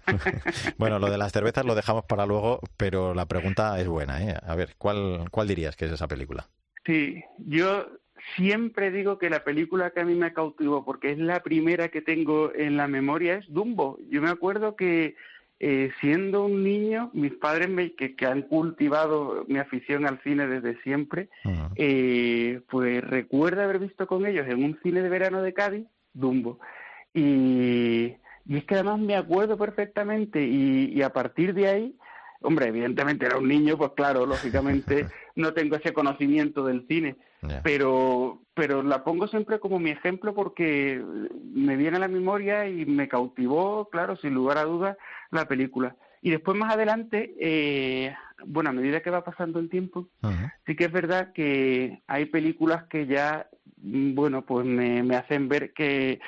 [0.78, 4.24] bueno, lo de las cervezas lo dejamos para luego, pero la pregunta es buena.
[4.24, 4.36] ¿eh?
[4.46, 6.48] A ver, ¿cuál, ¿cuál dirías que es esa película?
[6.86, 7.88] Sí, yo
[8.36, 12.02] siempre digo que la película que a mí me cautivó, porque es la primera que
[12.02, 13.98] tengo en la memoria, es Dumbo.
[14.10, 15.16] Yo me acuerdo que
[15.60, 20.82] eh, siendo un niño, mis padres me, que, han cultivado mi afición al cine desde
[20.84, 21.30] siempre,
[21.76, 26.60] eh, pues recuerdo haber visto con ellos en un cine de verano de Cádiz Dumbo.
[27.14, 28.16] Y,
[28.50, 31.96] es que además me acuerdo perfectamente y, a partir de ahí,
[32.42, 37.18] hombre, evidentemente era un niño, pues claro, lógicamente no tengo ese conocimiento del cine,
[37.64, 41.04] pero, pero la pongo siempre como mi ejemplo porque
[41.54, 44.98] me viene a la memoria y me cautivó, claro, sin lugar a dudas,
[45.32, 45.96] la película.
[46.22, 50.10] Y después más adelante, eh, bueno, a medida que va pasando el tiempo,
[50.66, 53.48] sí que es verdad que hay películas que ya
[53.82, 56.20] Mm, bueno, pues me, me hacen ver que,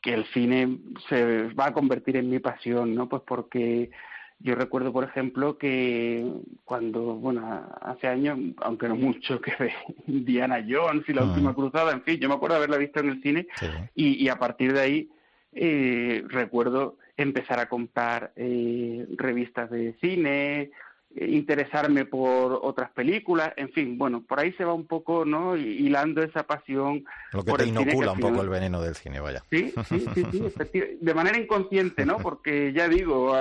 [0.00, 3.08] que el cine se va a convertir en mi pasión, ¿no?
[3.08, 3.90] Pues porque
[4.38, 6.24] yo recuerdo, por ejemplo, que
[6.64, 9.72] cuando, bueno, hace años, aunque no mucho, que ve
[10.06, 13.22] Diana Jones y La Última Cruzada, en fin, yo me acuerdo haberla visto en el
[13.22, 13.46] cine
[13.94, 15.10] y, y, a partir de ahí
[15.52, 20.70] eh, recuerdo empezar a comprar eh, revistas de cine,
[21.16, 25.56] interesarme por otras películas, en fin, bueno, por ahí se va un poco, ¿no?
[25.56, 27.04] Hilando esa pasión.
[27.32, 29.42] Lo que te inocula un poco el veneno del cine, vaya.
[29.50, 30.26] Sí, sí, sí,
[30.72, 32.18] sí, de manera inconsciente, ¿no?
[32.18, 33.34] Porque ya digo,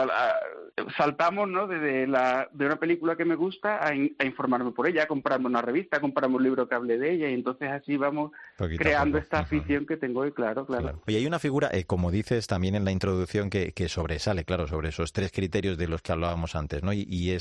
[0.97, 1.67] saltamos, ¿no?
[1.67, 5.61] Desde la, de una película que me gusta a, informarme por ella, a comprarme una
[5.61, 8.31] revista, a comprarme un libro que hable de ella, y entonces así vamos
[8.77, 11.01] creando esta afición que tengo hoy, claro, claro.
[11.07, 14.67] Y hay una figura, eh, como dices también en la introducción, que, que sobresale, claro,
[14.67, 16.93] sobre esos tres criterios de los que hablábamos antes, ¿no?
[16.93, 17.31] Y, y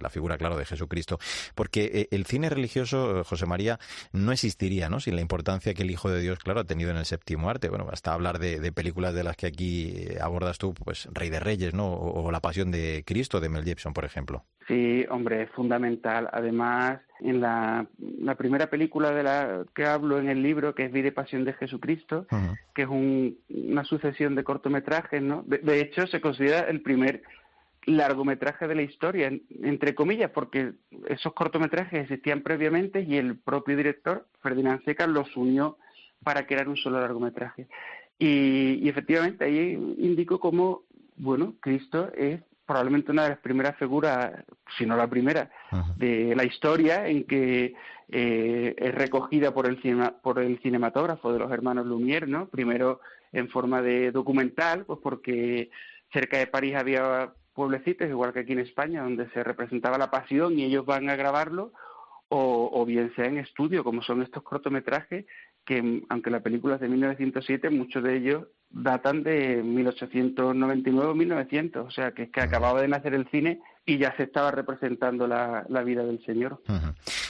[0.00, 1.18] la figura, claro, de Jesucristo.
[1.54, 3.78] Porque eh, el cine religioso, eh, José María,
[4.12, 5.00] no existiría, ¿no?
[5.00, 7.68] Sin la importancia que el Hijo de Dios, claro, ha tenido en el séptimo arte.
[7.68, 11.40] Bueno, hasta hablar de, películas de las que aquí eh, abordas tú, pues Rey de
[11.40, 11.92] Reyes, ¿no?
[11.92, 14.44] O, La Pasión de Cristo de Mel Gibson, por ejemplo.
[14.68, 16.28] Sí, hombre, es fundamental.
[16.32, 17.86] Además, en la,
[18.38, 21.52] primera película de la que hablo en el libro, que es Vida y Pasión de
[21.52, 22.26] Jesucristo,
[22.74, 25.42] que es una sucesión de cortometrajes, ¿no?
[25.46, 27.22] de, hecho, se considera el primer
[27.86, 30.72] largometraje de la historia, entre comillas, porque
[31.08, 35.78] esos cortometrajes existían previamente y el propio director, Ferdinand Seca, los unió
[36.22, 37.68] para crear un solo largometraje.
[38.18, 40.82] Y, efectivamente ahí indico cómo,
[41.16, 44.32] bueno, Cristo es probablemente una de las primeras figuras,
[44.78, 45.50] si no la primera,
[45.96, 47.74] de la historia en que
[48.08, 49.78] eh, es recogida por el,
[50.22, 52.46] por el cinematógrafo de los hermanos Lumière, ¿no?
[52.46, 53.00] Primero
[53.32, 55.70] en forma de documental, pues porque
[56.12, 60.58] cerca de París había pueblecitos, igual que aquí en España, donde se representaba la pasión
[60.58, 61.72] y ellos van a grabarlo,
[62.34, 65.26] o, bien sea en estudio, como son estos cortometrajes,
[65.66, 71.86] que aunque la película es de 1907, muchos de ellos datan de 1899 o 1900,
[71.86, 75.26] o sea que es que acababa de nacer el cine y ya se estaba representando
[75.26, 76.62] la, vida del Señor.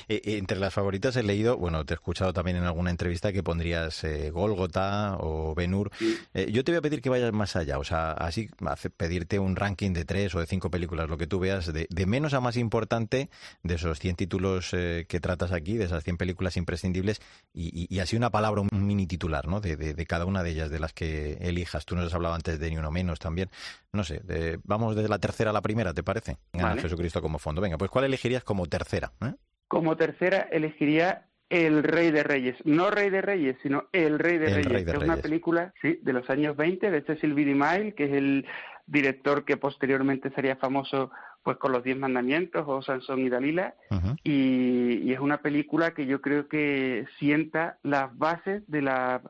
[0.09, 3.43] Eh, entre las favoritas he leído, bueno, te he escuchado también en alguna entrevista que
[3.43, 5.91] pondrías eh, Gólgota o Benur.
[6.49, 8.49] yo te voy a pedir que vayas más allá, o sea, así
[8.97, 12.35] pedirte un ranking de tres o de cinco películas, lo que tú veas, de, menos
[12.35, 13.31] a más importante
[13.63, 17.21] de esos 100 títulos que tratas aquí, de esas 100 películas imprescindibles,
[17.55, 19.61] y, así una palabra, un mini titular, ¿no?
[19.61, 21.85] De, cada una de ellas, de las que elijas.
[21.85, 23.51] Tú nos has hablado antes de Ni Uno Menos también.
[23.93, 24.23] No sé,
[24.65, 26.39] vamos desde la tercera a la primera, ¿te parece?
[26.81, 27.61] Jesucristo como fondo.
[27.61, 29.13] Venga, pues ¿cuál elegirías como tercera?
[29.21, 29.35] Eh?
[29.73, 32.57] Como tercera elegiría El Rey de Reyes.
[32.67, 34.87] No Rey de Reyes, sino El Rey de Reyes.
[34.87, 37.47] es una película sí, de los años 20 de Cecil B.
[37.47, 38.47] DeMille, que es el
[38.87, 41.11] director que posteriormente sería famoso
[41.43, 43.75] pues con los Diez Mandamientos o Sansón y Dalila.
[44.23, 49.23] y, es una película que yo creo que sienta las bases de la,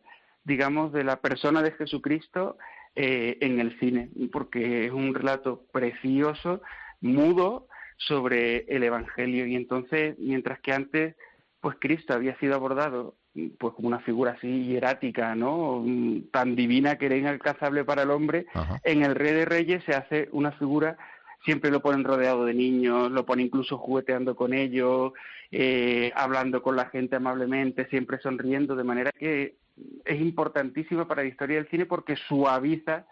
[0.42, 2.58] digamos, de la persona de Jesucristo
[2.96, 6.62] eh, en el cine, porque es un relato precioso
[7.00, 9.46] mudo sobre el Evangelio.
[9.46, 11.16] Y entonces, mientras que antes,
[11.60, 13.14] pues Cristo había sido abordado
[13.58, 15.82] pues como una figura así hierática, ¿no?
[16.30, 18.44] Tan divina que era inalcanzable para el hombre,
[18.84, 20.98] en el Rey de Reyes se hace una figura
[21.44, 25.12] siempre lo ponen rodeado de niños, lo ponen incluso jugueteando con ellos,
[25.50, 29.56] eh, hablando con la gente amablemente, siempre sonriendo, de manera que
[30.04, 33.06] es importantísima para la historia del cine porque suaviza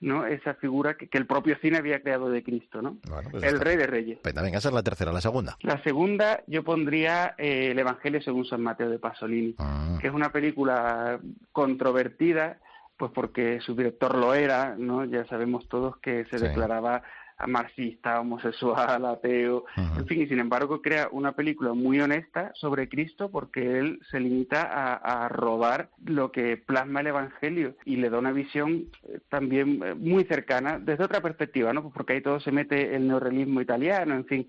[0.00, 0.26] ¿no?
[0.26, 2.98] esa figura que, el propio cine había creado de Cristo, ¿no?
[3.30, 4.18] Pues el Rey de Reyes.
[4.22, 5.56] Pues venga, esa es la tercera, la segunda.
[5.60, 9.98] La segunda yo pondría eh, El Evangelio según San Mateo de Pasolini, ah.
[10.00, 11.20] que es una película
[11.52, 12.58] controvertida,
[12.96, 15.04] pues porque su director lo era, ¿no?
[15.04, 17.02] Ya sabemos todos que se declaraba
[17.46, 23.30] marxista, homosexual, ateo, en fin, y sin embargo crea una película muy honesta sobre Cristo
[23.30, 28.18] porque él se limita a, a robar lo que plasma el Evangelio y le da
[28.18, 31.82] una visión eh, también eh, muy cercana desde otra perspectiva, ¿no?
[31.82, 34.48] Pues porque ahí todo se mete el neorrealismo italiano, en fin,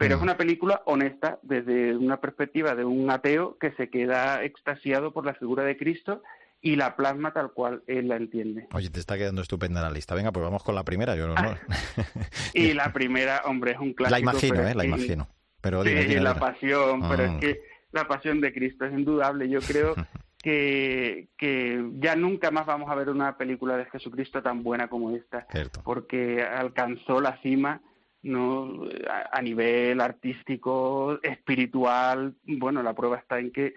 [0.00, 5.12] pero es una película honesta desde una perspectiva de un ateo que se queda extasiado
[5.12, 6.22] por la figura de Cristo
[6.62, 8.68] y la plasma tal cual él la entiende.
[8.72, 10.14] Oye, te está quedando estupenda la lista.
[10.14, 11.16] Venga, pues vamos con la primera.
[11.16, 11.34] Yo no...
[12.54, 14.14] y la primera, hombre, es un clásico.
[14.14, 14.74] La imagino, ¿eh?
[14.74, 15.28] La imagino.
[15.60, 17.38] Pero sí, la pasión, pero es ah.
[17.40, 17.60] que
[17.92, 19.48] la pasión de Cristo es indudable.
[19.48, 19.94] Yo creo
[20.42, 25.14] que, que ya nunca más vamos a ver una película de Jesucristo tan buena como
[25.14, 25.46] esta,
[25.84, 27.80] porque alcanzó la cima
[28.22, 28.84] no
[29.32, 33.72] a, nivel artístico, espiritual, bueno, la prueba está en que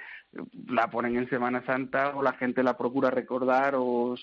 [0.67, 4.15] la ponen en Semana Santa o la gente la procura recordar o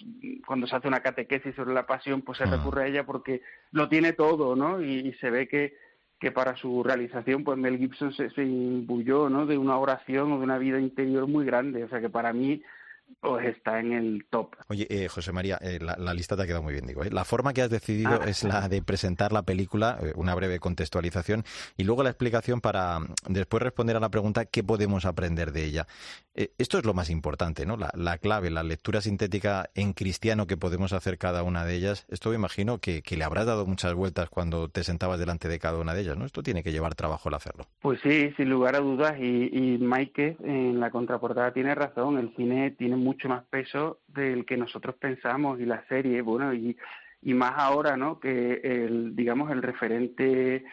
[0.46, 3.42] cuando se hace una catequesis sobre la pasión, pues se recurre a ella porque
[3.72, 4.80] lo tiene todo, ¿no?
[4.82, 5.74] Y, se ve que,
[6.18, 9.46] que para su realización, pues Mel Gibson se, se imbuyó, ¿no?
[9.46, 12.62] De una oración o de una vida interior muy grande, o sea que para mí
[13.20, 14.54] pues está en el top.
[14.68, 17.04] Oye, eh, José María, eh, la, lista te ha quedado muy bien, digo.
[17.04, 17.10] ¿eh?
[17.10, 18.26] La forma que has decidido ah.
[18.26, 21.44] es la de presentar la película, una breve contextualización
[21.76, 25.64] y luego la explicación para mm, después responder a la pregunta qué podemos aprender de
[25.64, 25.86] ella.
[26.34, 27.76] esto es lo más importante, ¿no?
[27.76, 32.06] La, clave, la lectura sintética en cristiano que podemos hacer cada una de ellas.
[32.08, 35.78] Esto me imagino que, le habrás dado muchas vueltas cuando te sentabas delante de cada
[35.78, 36.24] una de ellas, ¿no?
[36.24, 37.66] Esto tiene que llevar trabajo el hacerlo.
[37.82, 39.18] Pues sí, sin lugar a dudas.
[39.18, 42.18] Y, y Mike en la contraportada tiene razón.
[42.18, 46.76] El cine tiene mucho más peso del que nosotros pensamos y la serie, bueno, y,
[47.22, 48.20] y más ahora, ¿no?
[48.20, 50.64] Que el, digamos, el referente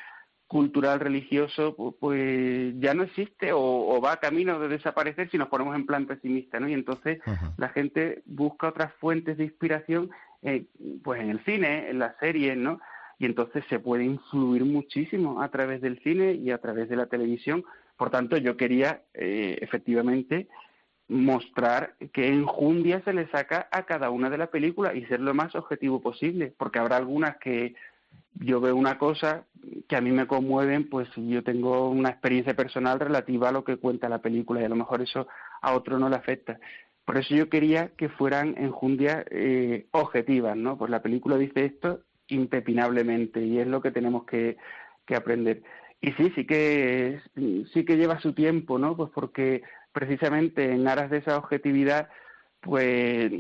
[0.48, 5.76] cultural religioso pues ya no existe o, va a camino de desaparecer si nos ponemos
[5.76, 6.70] en plan pesimista, ¿no?
[6.70, 7.20] Y entonces
[7.58, 10.10] la gente busca otras fuentes de inspiración
[10.42, 10.66] eh,
[11.04, 12.80] pues en el cine, en las series, ¿no?
[13.20, 17.08] Y entonces se puede influir muchísimo a través del cine y a través de la
[17.08, 17.66] televisión.
[17.98, 20.48] Por tanto, yo quería eh, efectivamente
[21.10, 25.34] mostrar qué enjundia se le saca a cada una de las películas y ser lo
[25.34, 27.76] más objetivo posible, porque habrá algunas que
[28.40, 29.46] yo veo una cosa
[29.88, 33.78] que a mí me conmueven, pues yo tengo una experiencia personal relativa a lo que
[33.78, 35.28] cuenta la película y a lo mejor eso
[35.62, 36.60] a otro no le afecta.
[37.06, 40.78] Por eso yo quería que fueran enjundias eh, objetivas, ¿no?
[40.78, 44.58] Pues la película dice esto impepinablemente y es lo que tenemos que,
[45.06, 45.64] que aprender.
[46.02, 47.20] Y sí, sí que
[47.74, 48.96] sí que lleva su tiempo, ¿no?
[48.96, 49.64] Pues porque
[49.98, 52.08] precisamente en aras de esa objetividad,
[52.62, 53.32] pues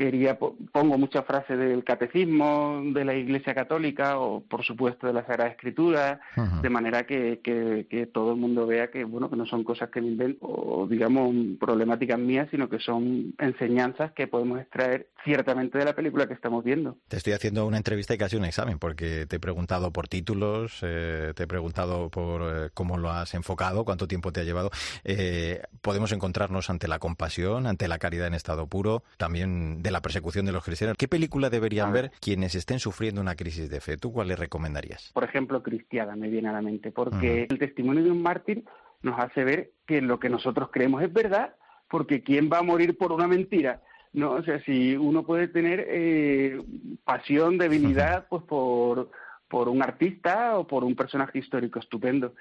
[0.00, 5.26] quería pongo muchas frases del catecismo de la Iglesia Católica o por supuesto de la
[5.26, 6.20] Sagrada Escritura
[6.62, 10.00] de manera que, que, todo el mundo vea que bueno que no son cosas que
[10.00, 15.84] me invento o digamos problemáticas mías sino que son enseñanzas que podemos extraer ciertamente de
[15.84, 16.96] la película que estamos viendo.
[17.08, 20.78] Te estoy haciendo una entrevista y casi un examen porque te he preguntado por títulos
[20.80, 24.70] eh, te he preguntado por eh, cómo lo has enfocado cuánto tiempo te ha llevado.
[25.04, 30.02] Eh, podemos encontrarnos ante la compasión ante la caridad en estado puro también de la
[30.02, 30.96] persecución de los cristianos.
[30.96, 33.96] ¿Qué película deberían ver quienes estén sufriendo una crisis de fe?
[33.96, 35.10] ¿Tú cuál les recomendarías?
[35.12, 38.64] Por ejemplo, Cristiana me viene a la mente, porque el testimonio de un mártir
[39.02, 41.54] nos hace ver que lo que nosotros creemos es verdad,
[41.88, 43.82] porque ¿quién va a morir por una mentira?
[44.12, 46.60] No, o sea, si uno puede tener eh,
[47.04, 49.10] pasión, debilidad, pues por,
[49.48, 52.34] por un artista o por un personaje histórico estupendo,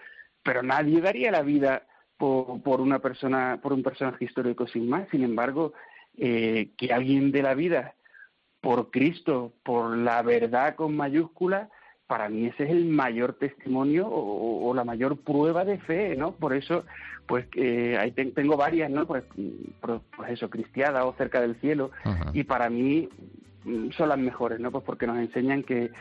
[0.44, 1.84] pero nadie daría la vida
[2.18, 5.08] por, por una persona, por un personaje histórico sin más.
[5.10, 5.74] Sin embargo,
[6.20, 7.96] eh, que alguien de la vida
[8.62, 11.70] por Cristo, por la verdad con mayúscula,
[12.08, 16.32] para mí ese es el mayor testimonio o, la mayor prueba de fe, ¿no?
[16.32, 16.84] Por eso,
[17.28, 19.06] pues eh, ahí tengo varias, ¿no?
[19.06, 19.24] Pues,
[19.80, 21.92] pues, eso, Cristiada o Cerca del Cielo,
[22.34, 23.10] y para mí
[23.64, 24.72] mm, son las mejores, ¿no?
[24.72, 25.92] Pues porque nos enseñan que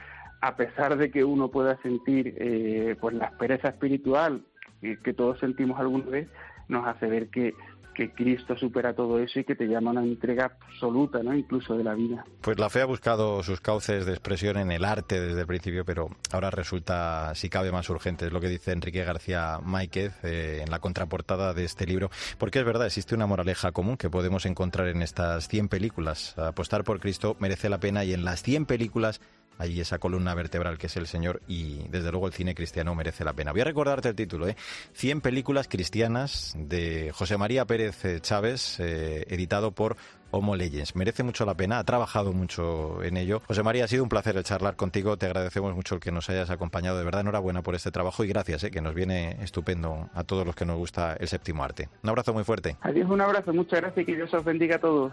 [0.40, 4.42] a pesar de que uno pueda sentir eh, pues la aspereza espiritual
[4.80, 6.28] que todos sentimos alguna vez,
[6.68, 7.54] nos hace ver que
[7.98, 11.34] que Cristo supera todo eso y que te llama a una entrega absoluta, ¿no?
[11.34, 12.24] Incluso de la vida.
[12.42, 15.84] Pues la fe ha buscado sus cauces de expresión en el arte desde el principio,
[15.84, 18.26] pero ahora resulta, si cabe, más urgente.
[18.26, 22.08] Es lo que dice Enrique García Máiquez eh, en la contraportada de este libro.
[22.38, 26.38] Porque es verdad, existe una moraleja común que podemos encontrar en estas 100 películas.
[26.38, 29.20] Apostar por Cristo merece la pena y en las 100 películas
[29.58, 33.24] allí esa columna vertebral que es el Señor y desde luego el cine cristiano merece
[33.24, 33.52] la pena.
[33.52, 34.56] Voy a recordarte el título, ¿eh?
[34.92, 39.96] 100 películas cristianas de José María Pérez eh, Chávez, eh, editado por
[40.30, 40.94] Homo Legends.
[40.94, 43.42] Merece mucho la pena, ha trabajado mucho en ello.
[43.46, 46.50] José María, ha sido un placer charlar contigo, te agradecemos mucho el que nos hayas
[46.50, 50.24] acompañado, de verdad, enhorabuena por este trabajo y gracias, eh, que nos viene estupendo a
[50.24, 51.88] todos los que nos gusta el séptimo arte.
[52.02, 52.76] Un abrazo muy fuerte.
[52.80, 55.12] Adiós, un abrazo, muchas gracias y que Dios os bendiga a todos.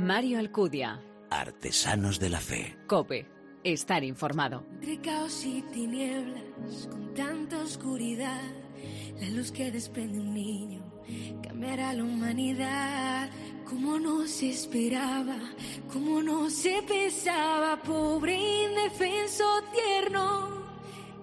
[0.00, 0.98] Mario Alcudia.
[1.28, 2.74] Artesanos de la Fe.
[2.86, 3.26] Cope.
[3.62, 4.64] Estar informado.
[4.72, 8.40] Entre caos y tinieblas, con tanta oscuridad,
[9.20, 10.82] la luz que desprende un niño
[11.42, 13.28] cambiará la humanidad.
[13.68, 15.36] Como no se esperaba,
[15.92, 20.64] como no se pensaba, pobre indefenso tierno.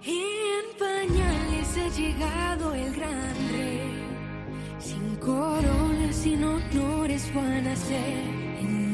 [0.06, 4.06] En pañales ha llegado el gran rey,
[4.80, 8.37] sin coronas, sin honores van a ser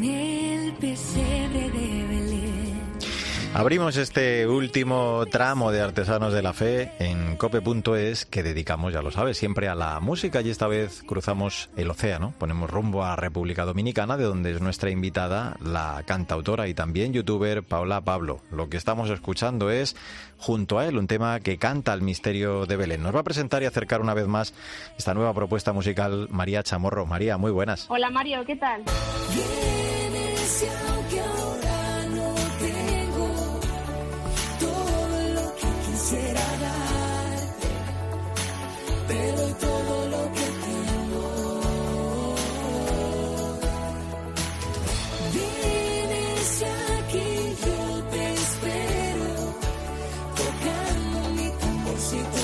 [0.03, 2.32] en el pesebre de Belén.
[3.55, 9.11] Abrimos este último tramo de Artesanos de la Fe en cope.es que dedicamos, ya lo
[9.11, 13.63] sabes, siempre a la música y esta vez cruzamos el océano, ponemos rumbo a República
[13.63, 18.41] Dominicana de donde es nuestra invitada la cantautora y también youtuber Paula Pablo.
[18.51, 19.95] Lo que estamos escuchando es
[20.39, 23.03] junto a él un tema que canta el misterio de Belén.
[23.03, 24.55] Nos va a presentar y acercar una vez más
[24.97, 27.05] esta nueva propuesta musical María Chamorro.
[27.05, 27.85] María, muy buenas.
[27.87, 28.83] Hola Mario, ¿qué tal?
[39.07, 41.25] Doy todo lo que tengo.
[45.33, 46.63] Vienes
[46.97, 47.29] aquí
[47.65, 49.35] yo te espero,
[50.35, 52.42] tocando mi tamborcito.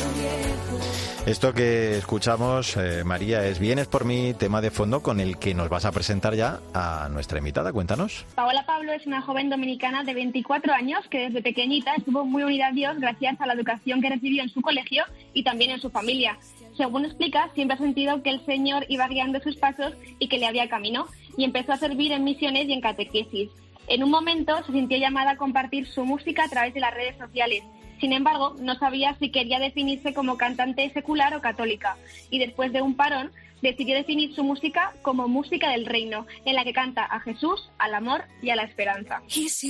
[1.30, 5.54] Esto que escuchamos, eh, María, es Vienes por mí, tema de fondo con el que
[5.54, 7.72] nos vas a presentar ya a nuestra invitada.
[7.72, 8.26] Cuéntanos.
[8.34, 12.70] Paola Pablo es una joven dominicana de 24 años que desde pequeñita estuvo muy unida
[12.70, 15.04] a Dios gracias a la educación que recibió en su colegio
[15.36, 16.36] y también en su familia.
[16.76, 20.48] Según explica, siempre ha sentido que el Señor iba guiando sus pasos y que le
[20.48, 21.06] había camino,
[21.38, 23.52] y empezó a servir en misiones y en catequesis.
[23.86, 27.18] En un momento se sintió llamada a compartir su música a través de las redes
[27.18, 27.64] sociales.
[28.00, 31.98] Sin embargo, no sabía si quería definirse como cantante secular o católica,
[32.30, 33.32] y después de un parón
[33.62, 37.94] decidió definir su música como música del reino, en la que canta a Jesús, al
[37.94, 39.22] amor y a la esperanza.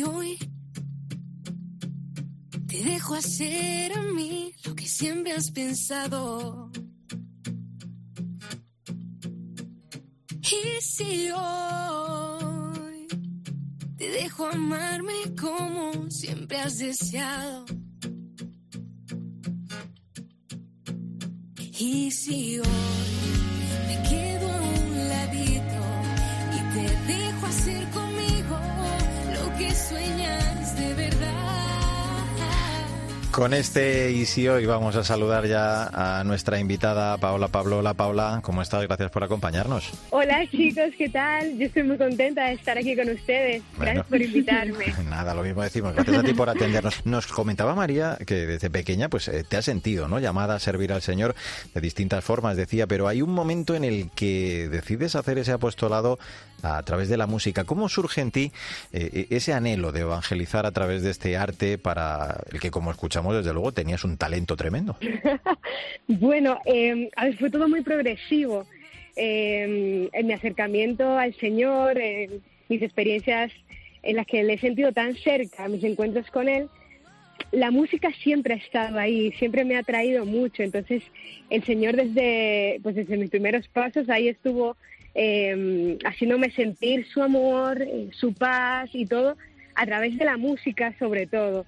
[0.05, 0.37] Hoy
[2.67, 6.69] te dejo hacer a mí lo que siempre has pensado.
[11.35, 13.07] Hoy
[13.97, 17.78] te dejo amarme como siempre has deseado.
[21.81, 22.67] Y si hoy
[23.87, 25.81] me quedo a un ladito
[26.53, 28.59] y te dejo hacer conmigo
[29.33, 31.78] lo que sueñas de verdad.
[33.39, 37.77] Con este y si hoy vamos a saludar ya a nuestra invitada Paola Pablo.
[37.77, 38.83] Hola Paula, ¿cómo estás?
[38.83, 39.91] Gracias por acompañarnos.
[40.09, 41.57] Hola chicos, ¿qué tal?
[41.57, 43.63] Yo estoy muy contenta de estar aquí con ustedes.
[43.77, 43.93] Bueno.
[43.93, 44.85] Gracias por invitarme.
[45.09, 45.95] Nada, lo mismo decimos.
[45.95, 47.05] Gracias a ti por atendernos.
[47.05, 50.19] Nos comentaba María que desde pequeña pues eh, te has sentido, ¿no?
[50.19, 51.33] Llamada a servir al Señor
[51.73, 56.19] de distintas formas, decía, pero hay un momento en el que decides hacer ese apostolado
[56.61, 57.63] a través de la música.
[57.63, 58.51] ¿Cómo surge en ti
[58.91, 63.28] eh, ese anhelo de evangelizar a través de este arte para el que, como escuchamos,
[63.33, 64.97] desde luego tenías un talento tremendo?
[66.07, 68.65] Bueno, eh, a ver, fue todo muy progresivo.
[69.15, 73.51] Eh, en mi acercamiento al Señor, en mis experiencias
[74.01, 76.67] en las que le he sentido tan cerca, mis encuentros con Él,
[77.51, 80.63] la música siempre ha estado ahí, siempre me ha atraído mucho.
[80.63, 81.03] Entonces,
[81.49, 84.77] el Señor desde, pues desde mis primeros pasos ahí estuvo
[85.15, 89.35] eh, haciéndome sentir su amor, eh, su paz y todo
[89.75, 91.65] a través de la música sobre todo.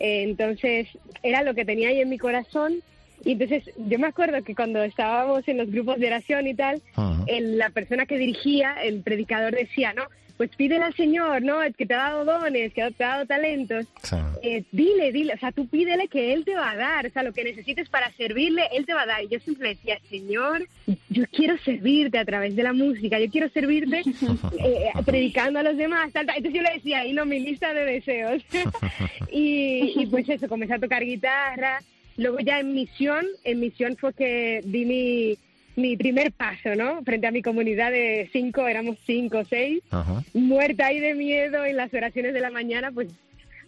[0.00, 0.88] Eh, entonces,
[1.22, 2.82] era lo que tenía ahí en mi corazón.
[3.22, 6.80] Y entonces, yo me acuerdo que cuando estábamos en los grupos de oración y tal,
[7.26, 10.04] el- la persona que dirigía, el predicador decía, ¿no?
[10.40, 11.62] Pues pídele al Señor, ¿no?
[11.62, 13.84] Es que te ha dado dones, que te ha dado talentos.
[14.02, 14.16] Sí.
[14.42, 17.22] Eh, dile, dile, o sea, tú pídele que Él te va a dar, o sea,
[17.22, 19.22] lo que necesites para servirle, Él te va a dar.
[19.22, 20.66] Y yo siempre decía, Señor,
[21.10, 24.00] yo quiero servirte a través de la música, yo quiero servirte
[24.58, 26.10] eh, predicando a los demás.
[26.14, 26.38] tal, tal.
[26.38, 28.42] Entonces yo le decía, ahí no, mi lista de deseos.
[29.30, 31.82] y, y pues eso, comencé a tocar guitarra.
[32.16, 35.38] Luego ya en misión, en misión fue que di mi,
[35.80, 37.02] mi primer paso, ¿no?
[37.02, 40.22] Frente a mi comunidad de cinco, éramos cinco o seis Ajá.
[40.34, 43.08] muerta ahí de miedo en las oraciones de la mañana, pues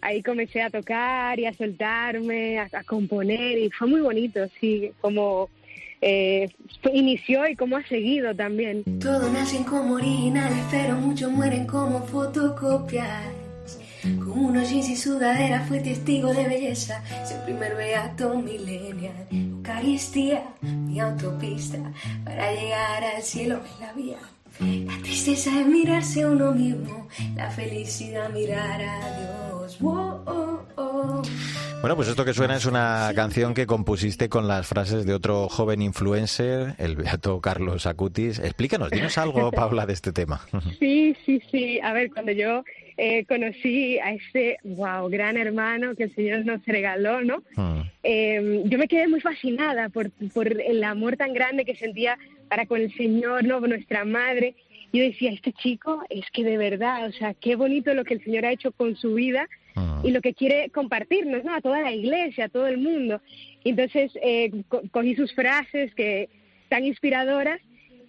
[0.01, 4.91] ahí comencé a tocar y a soltarme, a, a componer y fue muy bonito, sí,
[5.01, 5.49] como
[6.03, 6.51] eh,
[6.93, 8.83] inició y cómo ha seguido también.
[9.01, 13.52] Todo nacen como originales, pero muchos mueren como fotocopias.
[14.03, 19.15] Con unos jeans y sudadera fue testigo de belleza, es el primer beato millennial.
[19.31, 21.79] Eucaristía, mi autopista,
[22.25, 24.19] para llegar al cielo en la vía.
[24.61, 29.79] La tristeza es mirarse a uno mismo, la felicidad mirar a Dios.
[29.81, 31.23] Wow, oh, oh.
[31.81, 35.49] Bueno, pues esto que suena es una canción que compusiste con las frases de otro
[35.49, 38.39] joven influencer, el beato Carlos Acutis.
[38.39, 40.41] Explícanos, dinos algo, Paula, de este tema.
[40.79, 41.81] Sí, sí, sí.
[41.81, 42.63] A ver, cuando yo
[42.97, 47.43] eh, conocí a este, wow, gran hermano que el Señor nos regaló, ¿no?
[47.57, 47.81] Mm.
[48.03, 52.19] Eh, yo me quedé muy fascinada por, por el amor tan grande que sentía
[52.49, 53.61] para con el Señor, ¿no?
[53.61, 54.55] Nuestra madre.
[54.93, 58.25] Yo decía, este chico es que de verdad, o sea, qué bonito lo que el
[58.25, 59.49] Señor ha hecho con su vida
[60.05, 61.55] y lo que quiere compartirnos, ¿no?
[61.55, 63.23] A toda la iglesia, a todo el mundo.
[63.65, 66.29] Entonces eh, co- cogí sus frases que
[66.69, 67.59] tan inspiradoras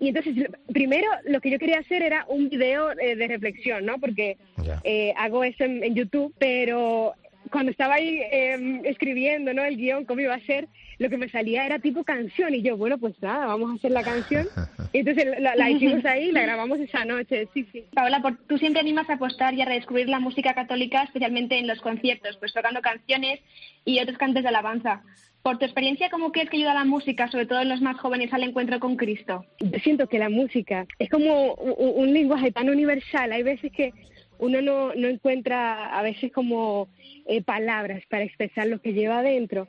[0.04, 0.36] y entonces
[0.72, 4.00] primero lo que yo quería hacer era un video eh, de reflexión, ¿no?
[4.00, 4.38] Porque
[4.84, 7.14] eh, hago eso en, en YouTube, pero
[7.52, 9.64] cuando estaba ahí eh, escribiendo, ¿no?
[9.64, 12.78] El guion, cómo iba a ser, lo que me salía era tipo canción y yo,
[12.78, 14.48] bueno, pues nada, vamos a hacer la canción.
[14.92, 17.84] Y entonces la, la hicimos ahí, la grabamos esa noche, sí, sí.
[17.94, 21.66] Paola, por- tú siempre animas a apostar y a redescubrir la música católica, especialmente en
[21.68, 23.40] los conciertos, pues tocando canciones
[23.86, 25.02] y otros cantes de alabanza.
[25.44, 28.32] Por tu experiencia, ¿cómo crees que ayuda la música, sobre todo en los más jóvenes,
[28.32, 29.46] al encuentro con Cristo?
[29.60, 33.34] Yo siento que la música es como un, un lenguaje tan universal.
[33.34, 33.92] Hay veces que
[34.38, 36.88] uno no, no encuentra a veces como
[37.28, 39.68] eh, palabras para expresar lo que lleva adentro.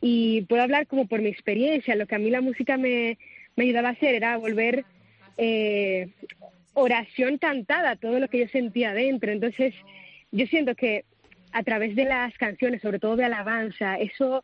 [0.00, 1.96] Y puedo hablar como por mi experiencia.
[1.96, 3.18] Lo que a mí la música me,
[3.56, 4.86] me ayudaba a hacer era volver
[5.36, 6.08] eh,
[6.72, 9.32] oración cantada, todo lo que yo sentía adentro.
[9.32, 9.74] Entonces,
[10.32, 11.04] yo siento que
[11.52, 14.42] a través de las canciones, sobre todo de alabanza, eso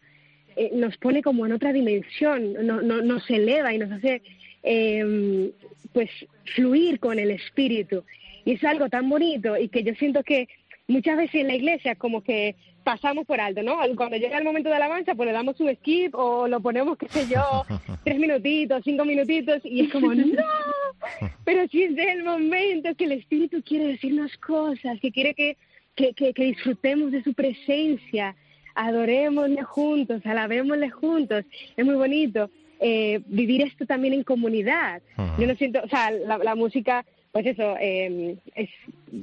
[0.57, 4.23] eh, nos pone como en otra dimensión, no, no- nos eleva y nos hace
[4.63, 5.51] eh,
[5.93, 6.11] pues
[6.55, 8.05] fluir con el espíritu.
[8.45, 10.49] Y es algo tan bonito y que yo siento que
[10.89, 12.55] muchas veces en la iglesia como que
[12.85, 13.79] pasamos por alto, ¿no?
[13.97, 17.09] Cuando llega el momento de alabanza, pues le damos un skip o lo ponemos, qué
[17.09, 17.65] sé yo,
[18.05, 20.25] tres minutitos, cinco minutitos y es como, no,
[21.45, 25.57] pero si es el momento que el espíritu quiere decirnos cosas, que quiere que,
[25.97, 28.37] que, que, que disfrutemos de su presencia,
[28.77, 31.45] adorémosle juntos, alabémosle juntos,
[31.77, 32.51] es muy bonito.
[32.81, 35.01] eh, vivir esto también en comunidad.
[35.39, 38.69] Yo no siento, o sea, la, la música, pues eso, eh, es,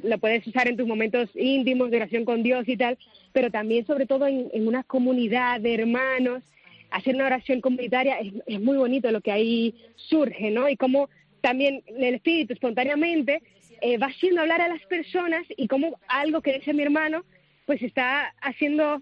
[0.03, 2.97] lo puedes usar en tus momentos íntimos de oración con Dios y tal,
[3.31, 6.41] pero también sobre todo en, en una comunidad de hermanos,
[6.89, 10.67] hacer una oración comunitaria es, es muy bonito lo que ahí surge, ¿no?
[10.69, 11.09] Y cómo
[11.41, 13.41] también el espíritu espontáneamente
[13.81, 17.23] eh, va haciendo hablar a las personas y cómo algo que dice mi hermano,
[17.65, 19.01] pues está haciendo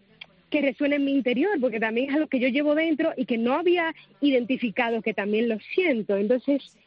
[0.51, 3.37] que resuene en mi interior, porque también es algo que yo llevo dentro y que
[3.37, 6.17] no había identificado, que también lo siento.
[6.17, 6.77] Entonces,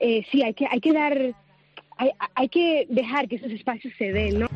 [0.00, 1.34] eh, sí, hay que, hay que dar,
[1.96, 4.48] hay, hay que dejar que esos espacios se den, ¿no?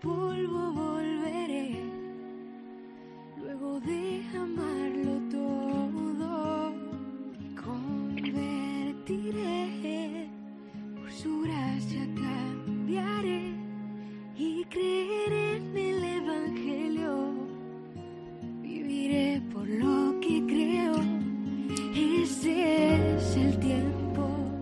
[0.00, 1.76] Polvo volveré,
[3.38, 4.20] luego de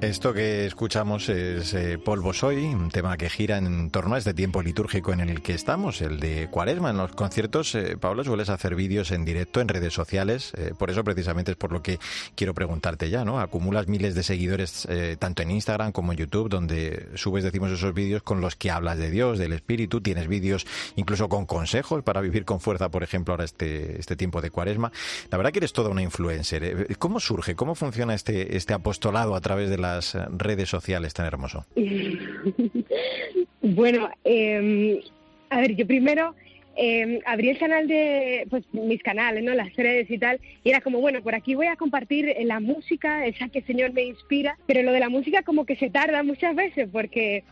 [0.02, 4.34] Esto que escuchamos es eh, Polvo Soy, un tema que gira en torno a este
[4.34, 6.90] tiempo litúrgico en el que estamos, el de Cuaresma.
[6.90, 10.90] En los conciertos, eh, Pablo, sueles hacer vídeos en directo en redes sociales, eh, por
[10.90, 12.00] eso precisamente es por lo que
[12.34, 13.38] quiero preguntarte ya, ¿no?
[13.38, 17.94] Acumulas miles de seguidores eh, tanto en Instagram como en YouTube, donde subes, decimos, esos
[17.94, 22.20] vídeos con los que hablas de Dios, del Espíritu, tienes vídeos incluso con consejos para
[22.20, 24.90] vivir con fuerza, por ejemplo, ahora este, este tiempo de Cuaresma.
[25.30, 26.64] La verdad que eres toda una influencer.
[26.64, 26.96] ¿eh?
[26.98, 31.26] ¿Cómo surge, cómo funciona este, este apostolado a través de las eh, redes sociales tan
[31.26, 31.64] hermoso?
[33.62, 35.02] bueno, eh,
[35.50, 36.34] a ver, yo primero
[36.76, 39.54] eh, abrí el canal de, pues mis canales, ¿no?
[39.54, 42.60] Las redes y tal, y era como, bueno, por aquí voy a compartir eh, la
[42.60, 45.90] música, esa que el Señor me inspira, pero lo de la música como que se
[45.90, 47.44] tarda muchas veces, porque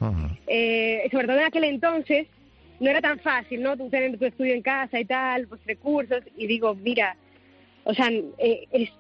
[0.47, 2.27] eh, sobre todo en aquel entonces
[2.81, 3.77] no era tan fácil, ¿no?
[3.77, 7.17] Tú tener tu estudio en casa y tal, pues recursos, y digo, mira,
[7.85, 8.91] o sea, eh, es,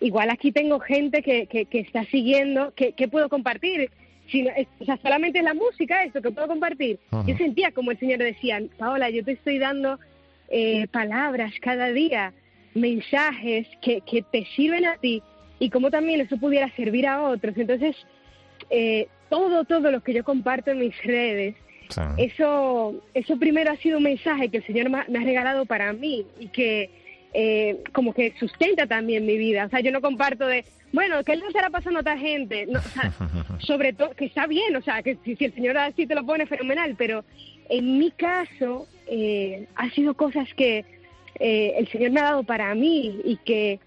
[0.00, 3.90] igual aquí tengo gente que, que, que está siguiendo, que, que puedo compartir.
[4.30, 6.98] Si no- o sea, solamente es la música esto que puedo compartir.
[7.10, 7.24] Ajá.
[7.26, 9.98] Yo sentía como el Señor decía, Paola, yo te estoy dando
[10.50, 12.32] eh, palabras cada día,
[12.74, 15.22] mensajes que, que te sirven a ti
[15.58, 17.56] y como también eso pudiera servir a otros.
[17.56, 17.96] Entonces,
[18.70, 21.54] eh, todo, todo lo que yo comparto en mis redes
[22.18, 26.26] eso, eso primero ha sido un mensaje que el Señor me ha regalado para mí
[26.38, 26.90] y que
[27.34, 29.66] eh, como que sustenta también mi vida.
[29.66, 32.66] O sea, yo no comparto de, bueno, ¿qué le estará pasando a otra gente?
[32.66, 32.80] No,
[33.60, 36.46] sobre todo, que está bien, o sea, que si, el Señor así te lo pone,
[36.46, 37.24] fenomenal, pero
[37.68, 40.84] en mi caso eh, ha sido cosas que
[41.38, 43.78] eh, el Señor me ha dado para mí y que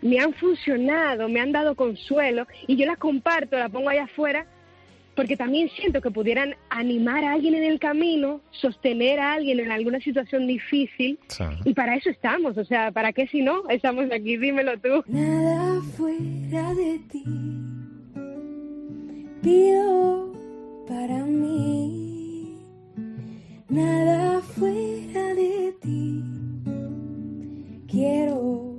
[0.00, 4.46] me han funcionado, me han dado consuelo y yo las comparto, las pongo allá afuera
[5.14, 9.70] porque también siento que pudieran animar a alguien en el camino, sostener a alguien en
[9.70, 11.18] alguna situación difícil,
[11.64, 13.68] y para eso estamos, o sea, ¿para qué si no?
[13.68, 15.04] Estamos aquí, dímelo tú.
[15.06, 17.24] Nada fuera de ti,
[19.42, 20.32] pido
[20.88, 22.58] para mí,
[23.68, 26.22] nada fuera de ti,
[27.88, 28.73] quiero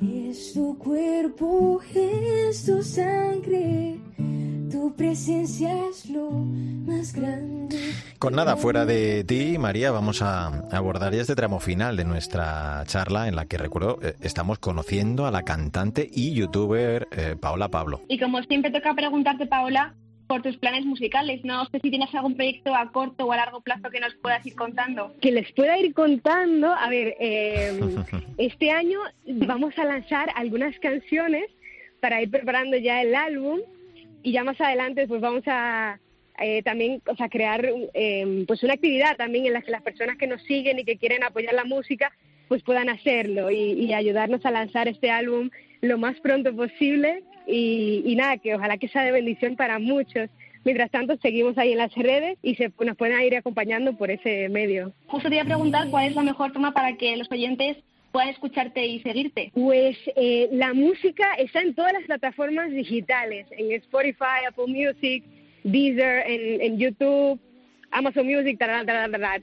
[0.00, 3.96] Es tu cuerpo, es tu sangre,
[4.70, 7.78] tu presencia es lo más grande.
[8.18, 12.82] Con nada fuera de ti, María, vamos a abordar ya este tramo final de nuestra
[12.86, 17.68] charla en la que recuerdo eh, estamos conociendo a la cantante y youtuber eh, Paola
[17.68, 18.02] Pablo.
[18.08, 19.94] Y como siempre toca preguntarte, Paola,
[20.26, 21.44] por tus planes musicales.
[21.44, 24.44] No sé si tienes algún proyecto a corto o a largo plazo que nos puedas
[24.46, 25.14] ir contando.
[25.20, 26.72] Que les pueda ir contando.
[26.72, 28.04] A ver, em,
[28.38, 31.44] este año vamos a lanzar algunas canciones
[32.00, 33.60] para ir preparando ya el álbum
[34.22, 35.98] y ya más adelante pues vamos a
[36.38, 37.64] eh, también o sea, crear
[37.94, 40.98] em, pues una actividad también en la que las personas que nos siguen y que
[40.98, 42.12] quieren apoyar la música
[42.48, 45.48] pues puedan hacerlo y ayudarnos a lanzar este álbum
[45.80, 50.30] lo más pronto posible y, nada, que ojalá que sea de bendición para muchos.
[50.64, 54.48] Mientras tanto, seguimos ahí en las redes y se, nos pueden ir acompañando por ese
[54.48, 54.92] medio.
[55.06, 57.76] Justo te iba a preguntar cuál es la mejor forma para que los oyentes
[58.12, 59.50] puedan escucharte y seguirte.
[59.54, 65.24] Pues eh, la música está en todas las plataformas digitales, en Spotify, Apple Music,
[65.64, 67.40] Deezer, en, YouTube.
[67.90, 68.58] Amazon Music,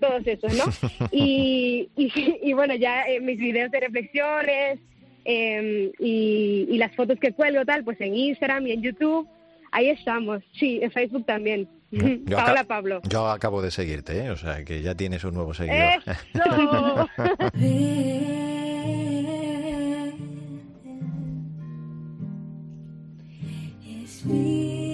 [0.02, 0.66] todos esos, ¿no?
[1.12, 4.80] y, y, bueno, ya eh, mis videos de reflexiones,
[5.26, 9.28] Em, y, las fotos que cuelgo tal, pues en Instagram y en YouTube,
[9.72, 10.41] ahí estamos.
[10.53, 11.67] Sí, en Facebook también.
[12.32, 13.01] Paola Pablo.
[13.09, 14.32] Yo acabo de seguirte, ¿eh?
[14.32, 16.01] o sea que ya tienes un nuevo seguidor.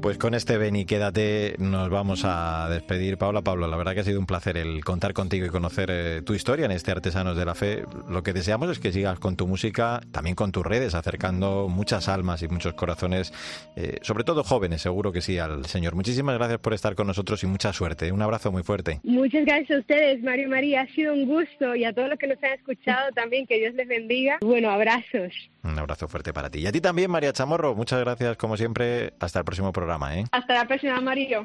[0.00, 3.18] Pues con este ven y quédate nos vamos a despedir.
[3.18, 6.22] Paula, Pablo, la verdad que ha sido un placer el contar contigo y conocer eh,
[6.22, 7.84] tu historia en este Artesanos de la Fe.
[8.08, 12.08] Lo que deseamos es que sigas con tu música, también con tus redes, acercando muchas
[12.08, 13.34] almas y muchos corazones,
[13.76, 15.94] eh, sobre todo jóvenes, seguro que sí, al Señor.
[15.94, 18.10] Muchísimas gracias por estar con nosotros y mucha suerte.
[18.10, 19.00] Un abrazo muy fuerte.
[19.02, 20.80] Muchas gracias a ustedes, Mario y María.
[20.80, 23.74] Ha sido un gusto y a todos los que nos han escuchado también, que Dios
[23.74, 24.38] les bendiga.
[24.40, 25.34] Bueno, abrazos.
[25.62, 26.60] Un abrazo fuerte para ti.
[26.60, 27.74] Y a ti también, María Chamorro.
[27.74, 29.12] Muchas gracias, como siempre.
[29.20, 29.89] Hasta el próximo programa.
[30.12, 30.24] ¿Eh?
[30.30, 31.42] Hasta la próxima, Mario.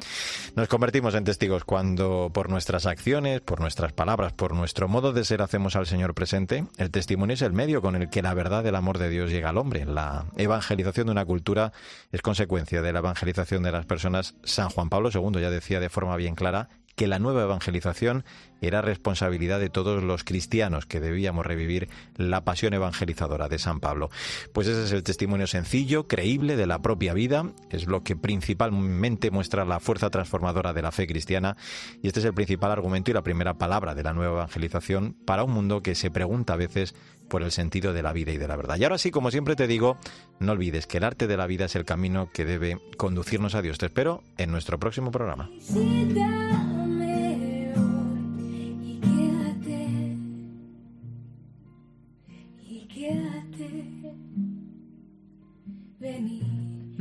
[0.56, 5.26] Nos convertimos en testigos cuando por nuestras acciones, por nuestras palabras, por nuestro modo de
[5.26, 6.66] ser hacemos al Señor presente.
[6.78, 9.50] El testimonio es el medio con el que la verdad del amor de Dios llega
[9.50, 9.86] al hombre.
[9.86, 11.72] La evangelización de una cultura
[12.12, 14.36] es consecuencia de la evangelización de las personas.
[14.43, 18.24] San Juan Pablo II ya decía de forma bien clara que la nueva evangelización
[18.62, 24.10] era responsabilidad de todos los cristianos que debíamos revivir la pasión evangelizadora de San Pablo.
[24.54, 29.32] Pues ese es el testimonio sencillo, creíble de la propia vida, es lo que principalmente
[29.32, 31.58] muestra la fuerza transformadora de la fe cristiana
[32.02, 35.43] y este es el principal argumento y la primera palabra de la nueva evangelización para
[35.43, 36.96] un mundo que se pregunta a veces
[37.30, 38.78] por el sentido de la vida y de la verdad.
[38.78, 39.98] Y ahora sí, como siempre te digo,
[40.39, 43.62] no olvides que el arte de la vida es el camino que debe conducirnos a
[43.62, 43.78] Dios.
[43.78, 45.50] Te espero en nuestro próximo programa.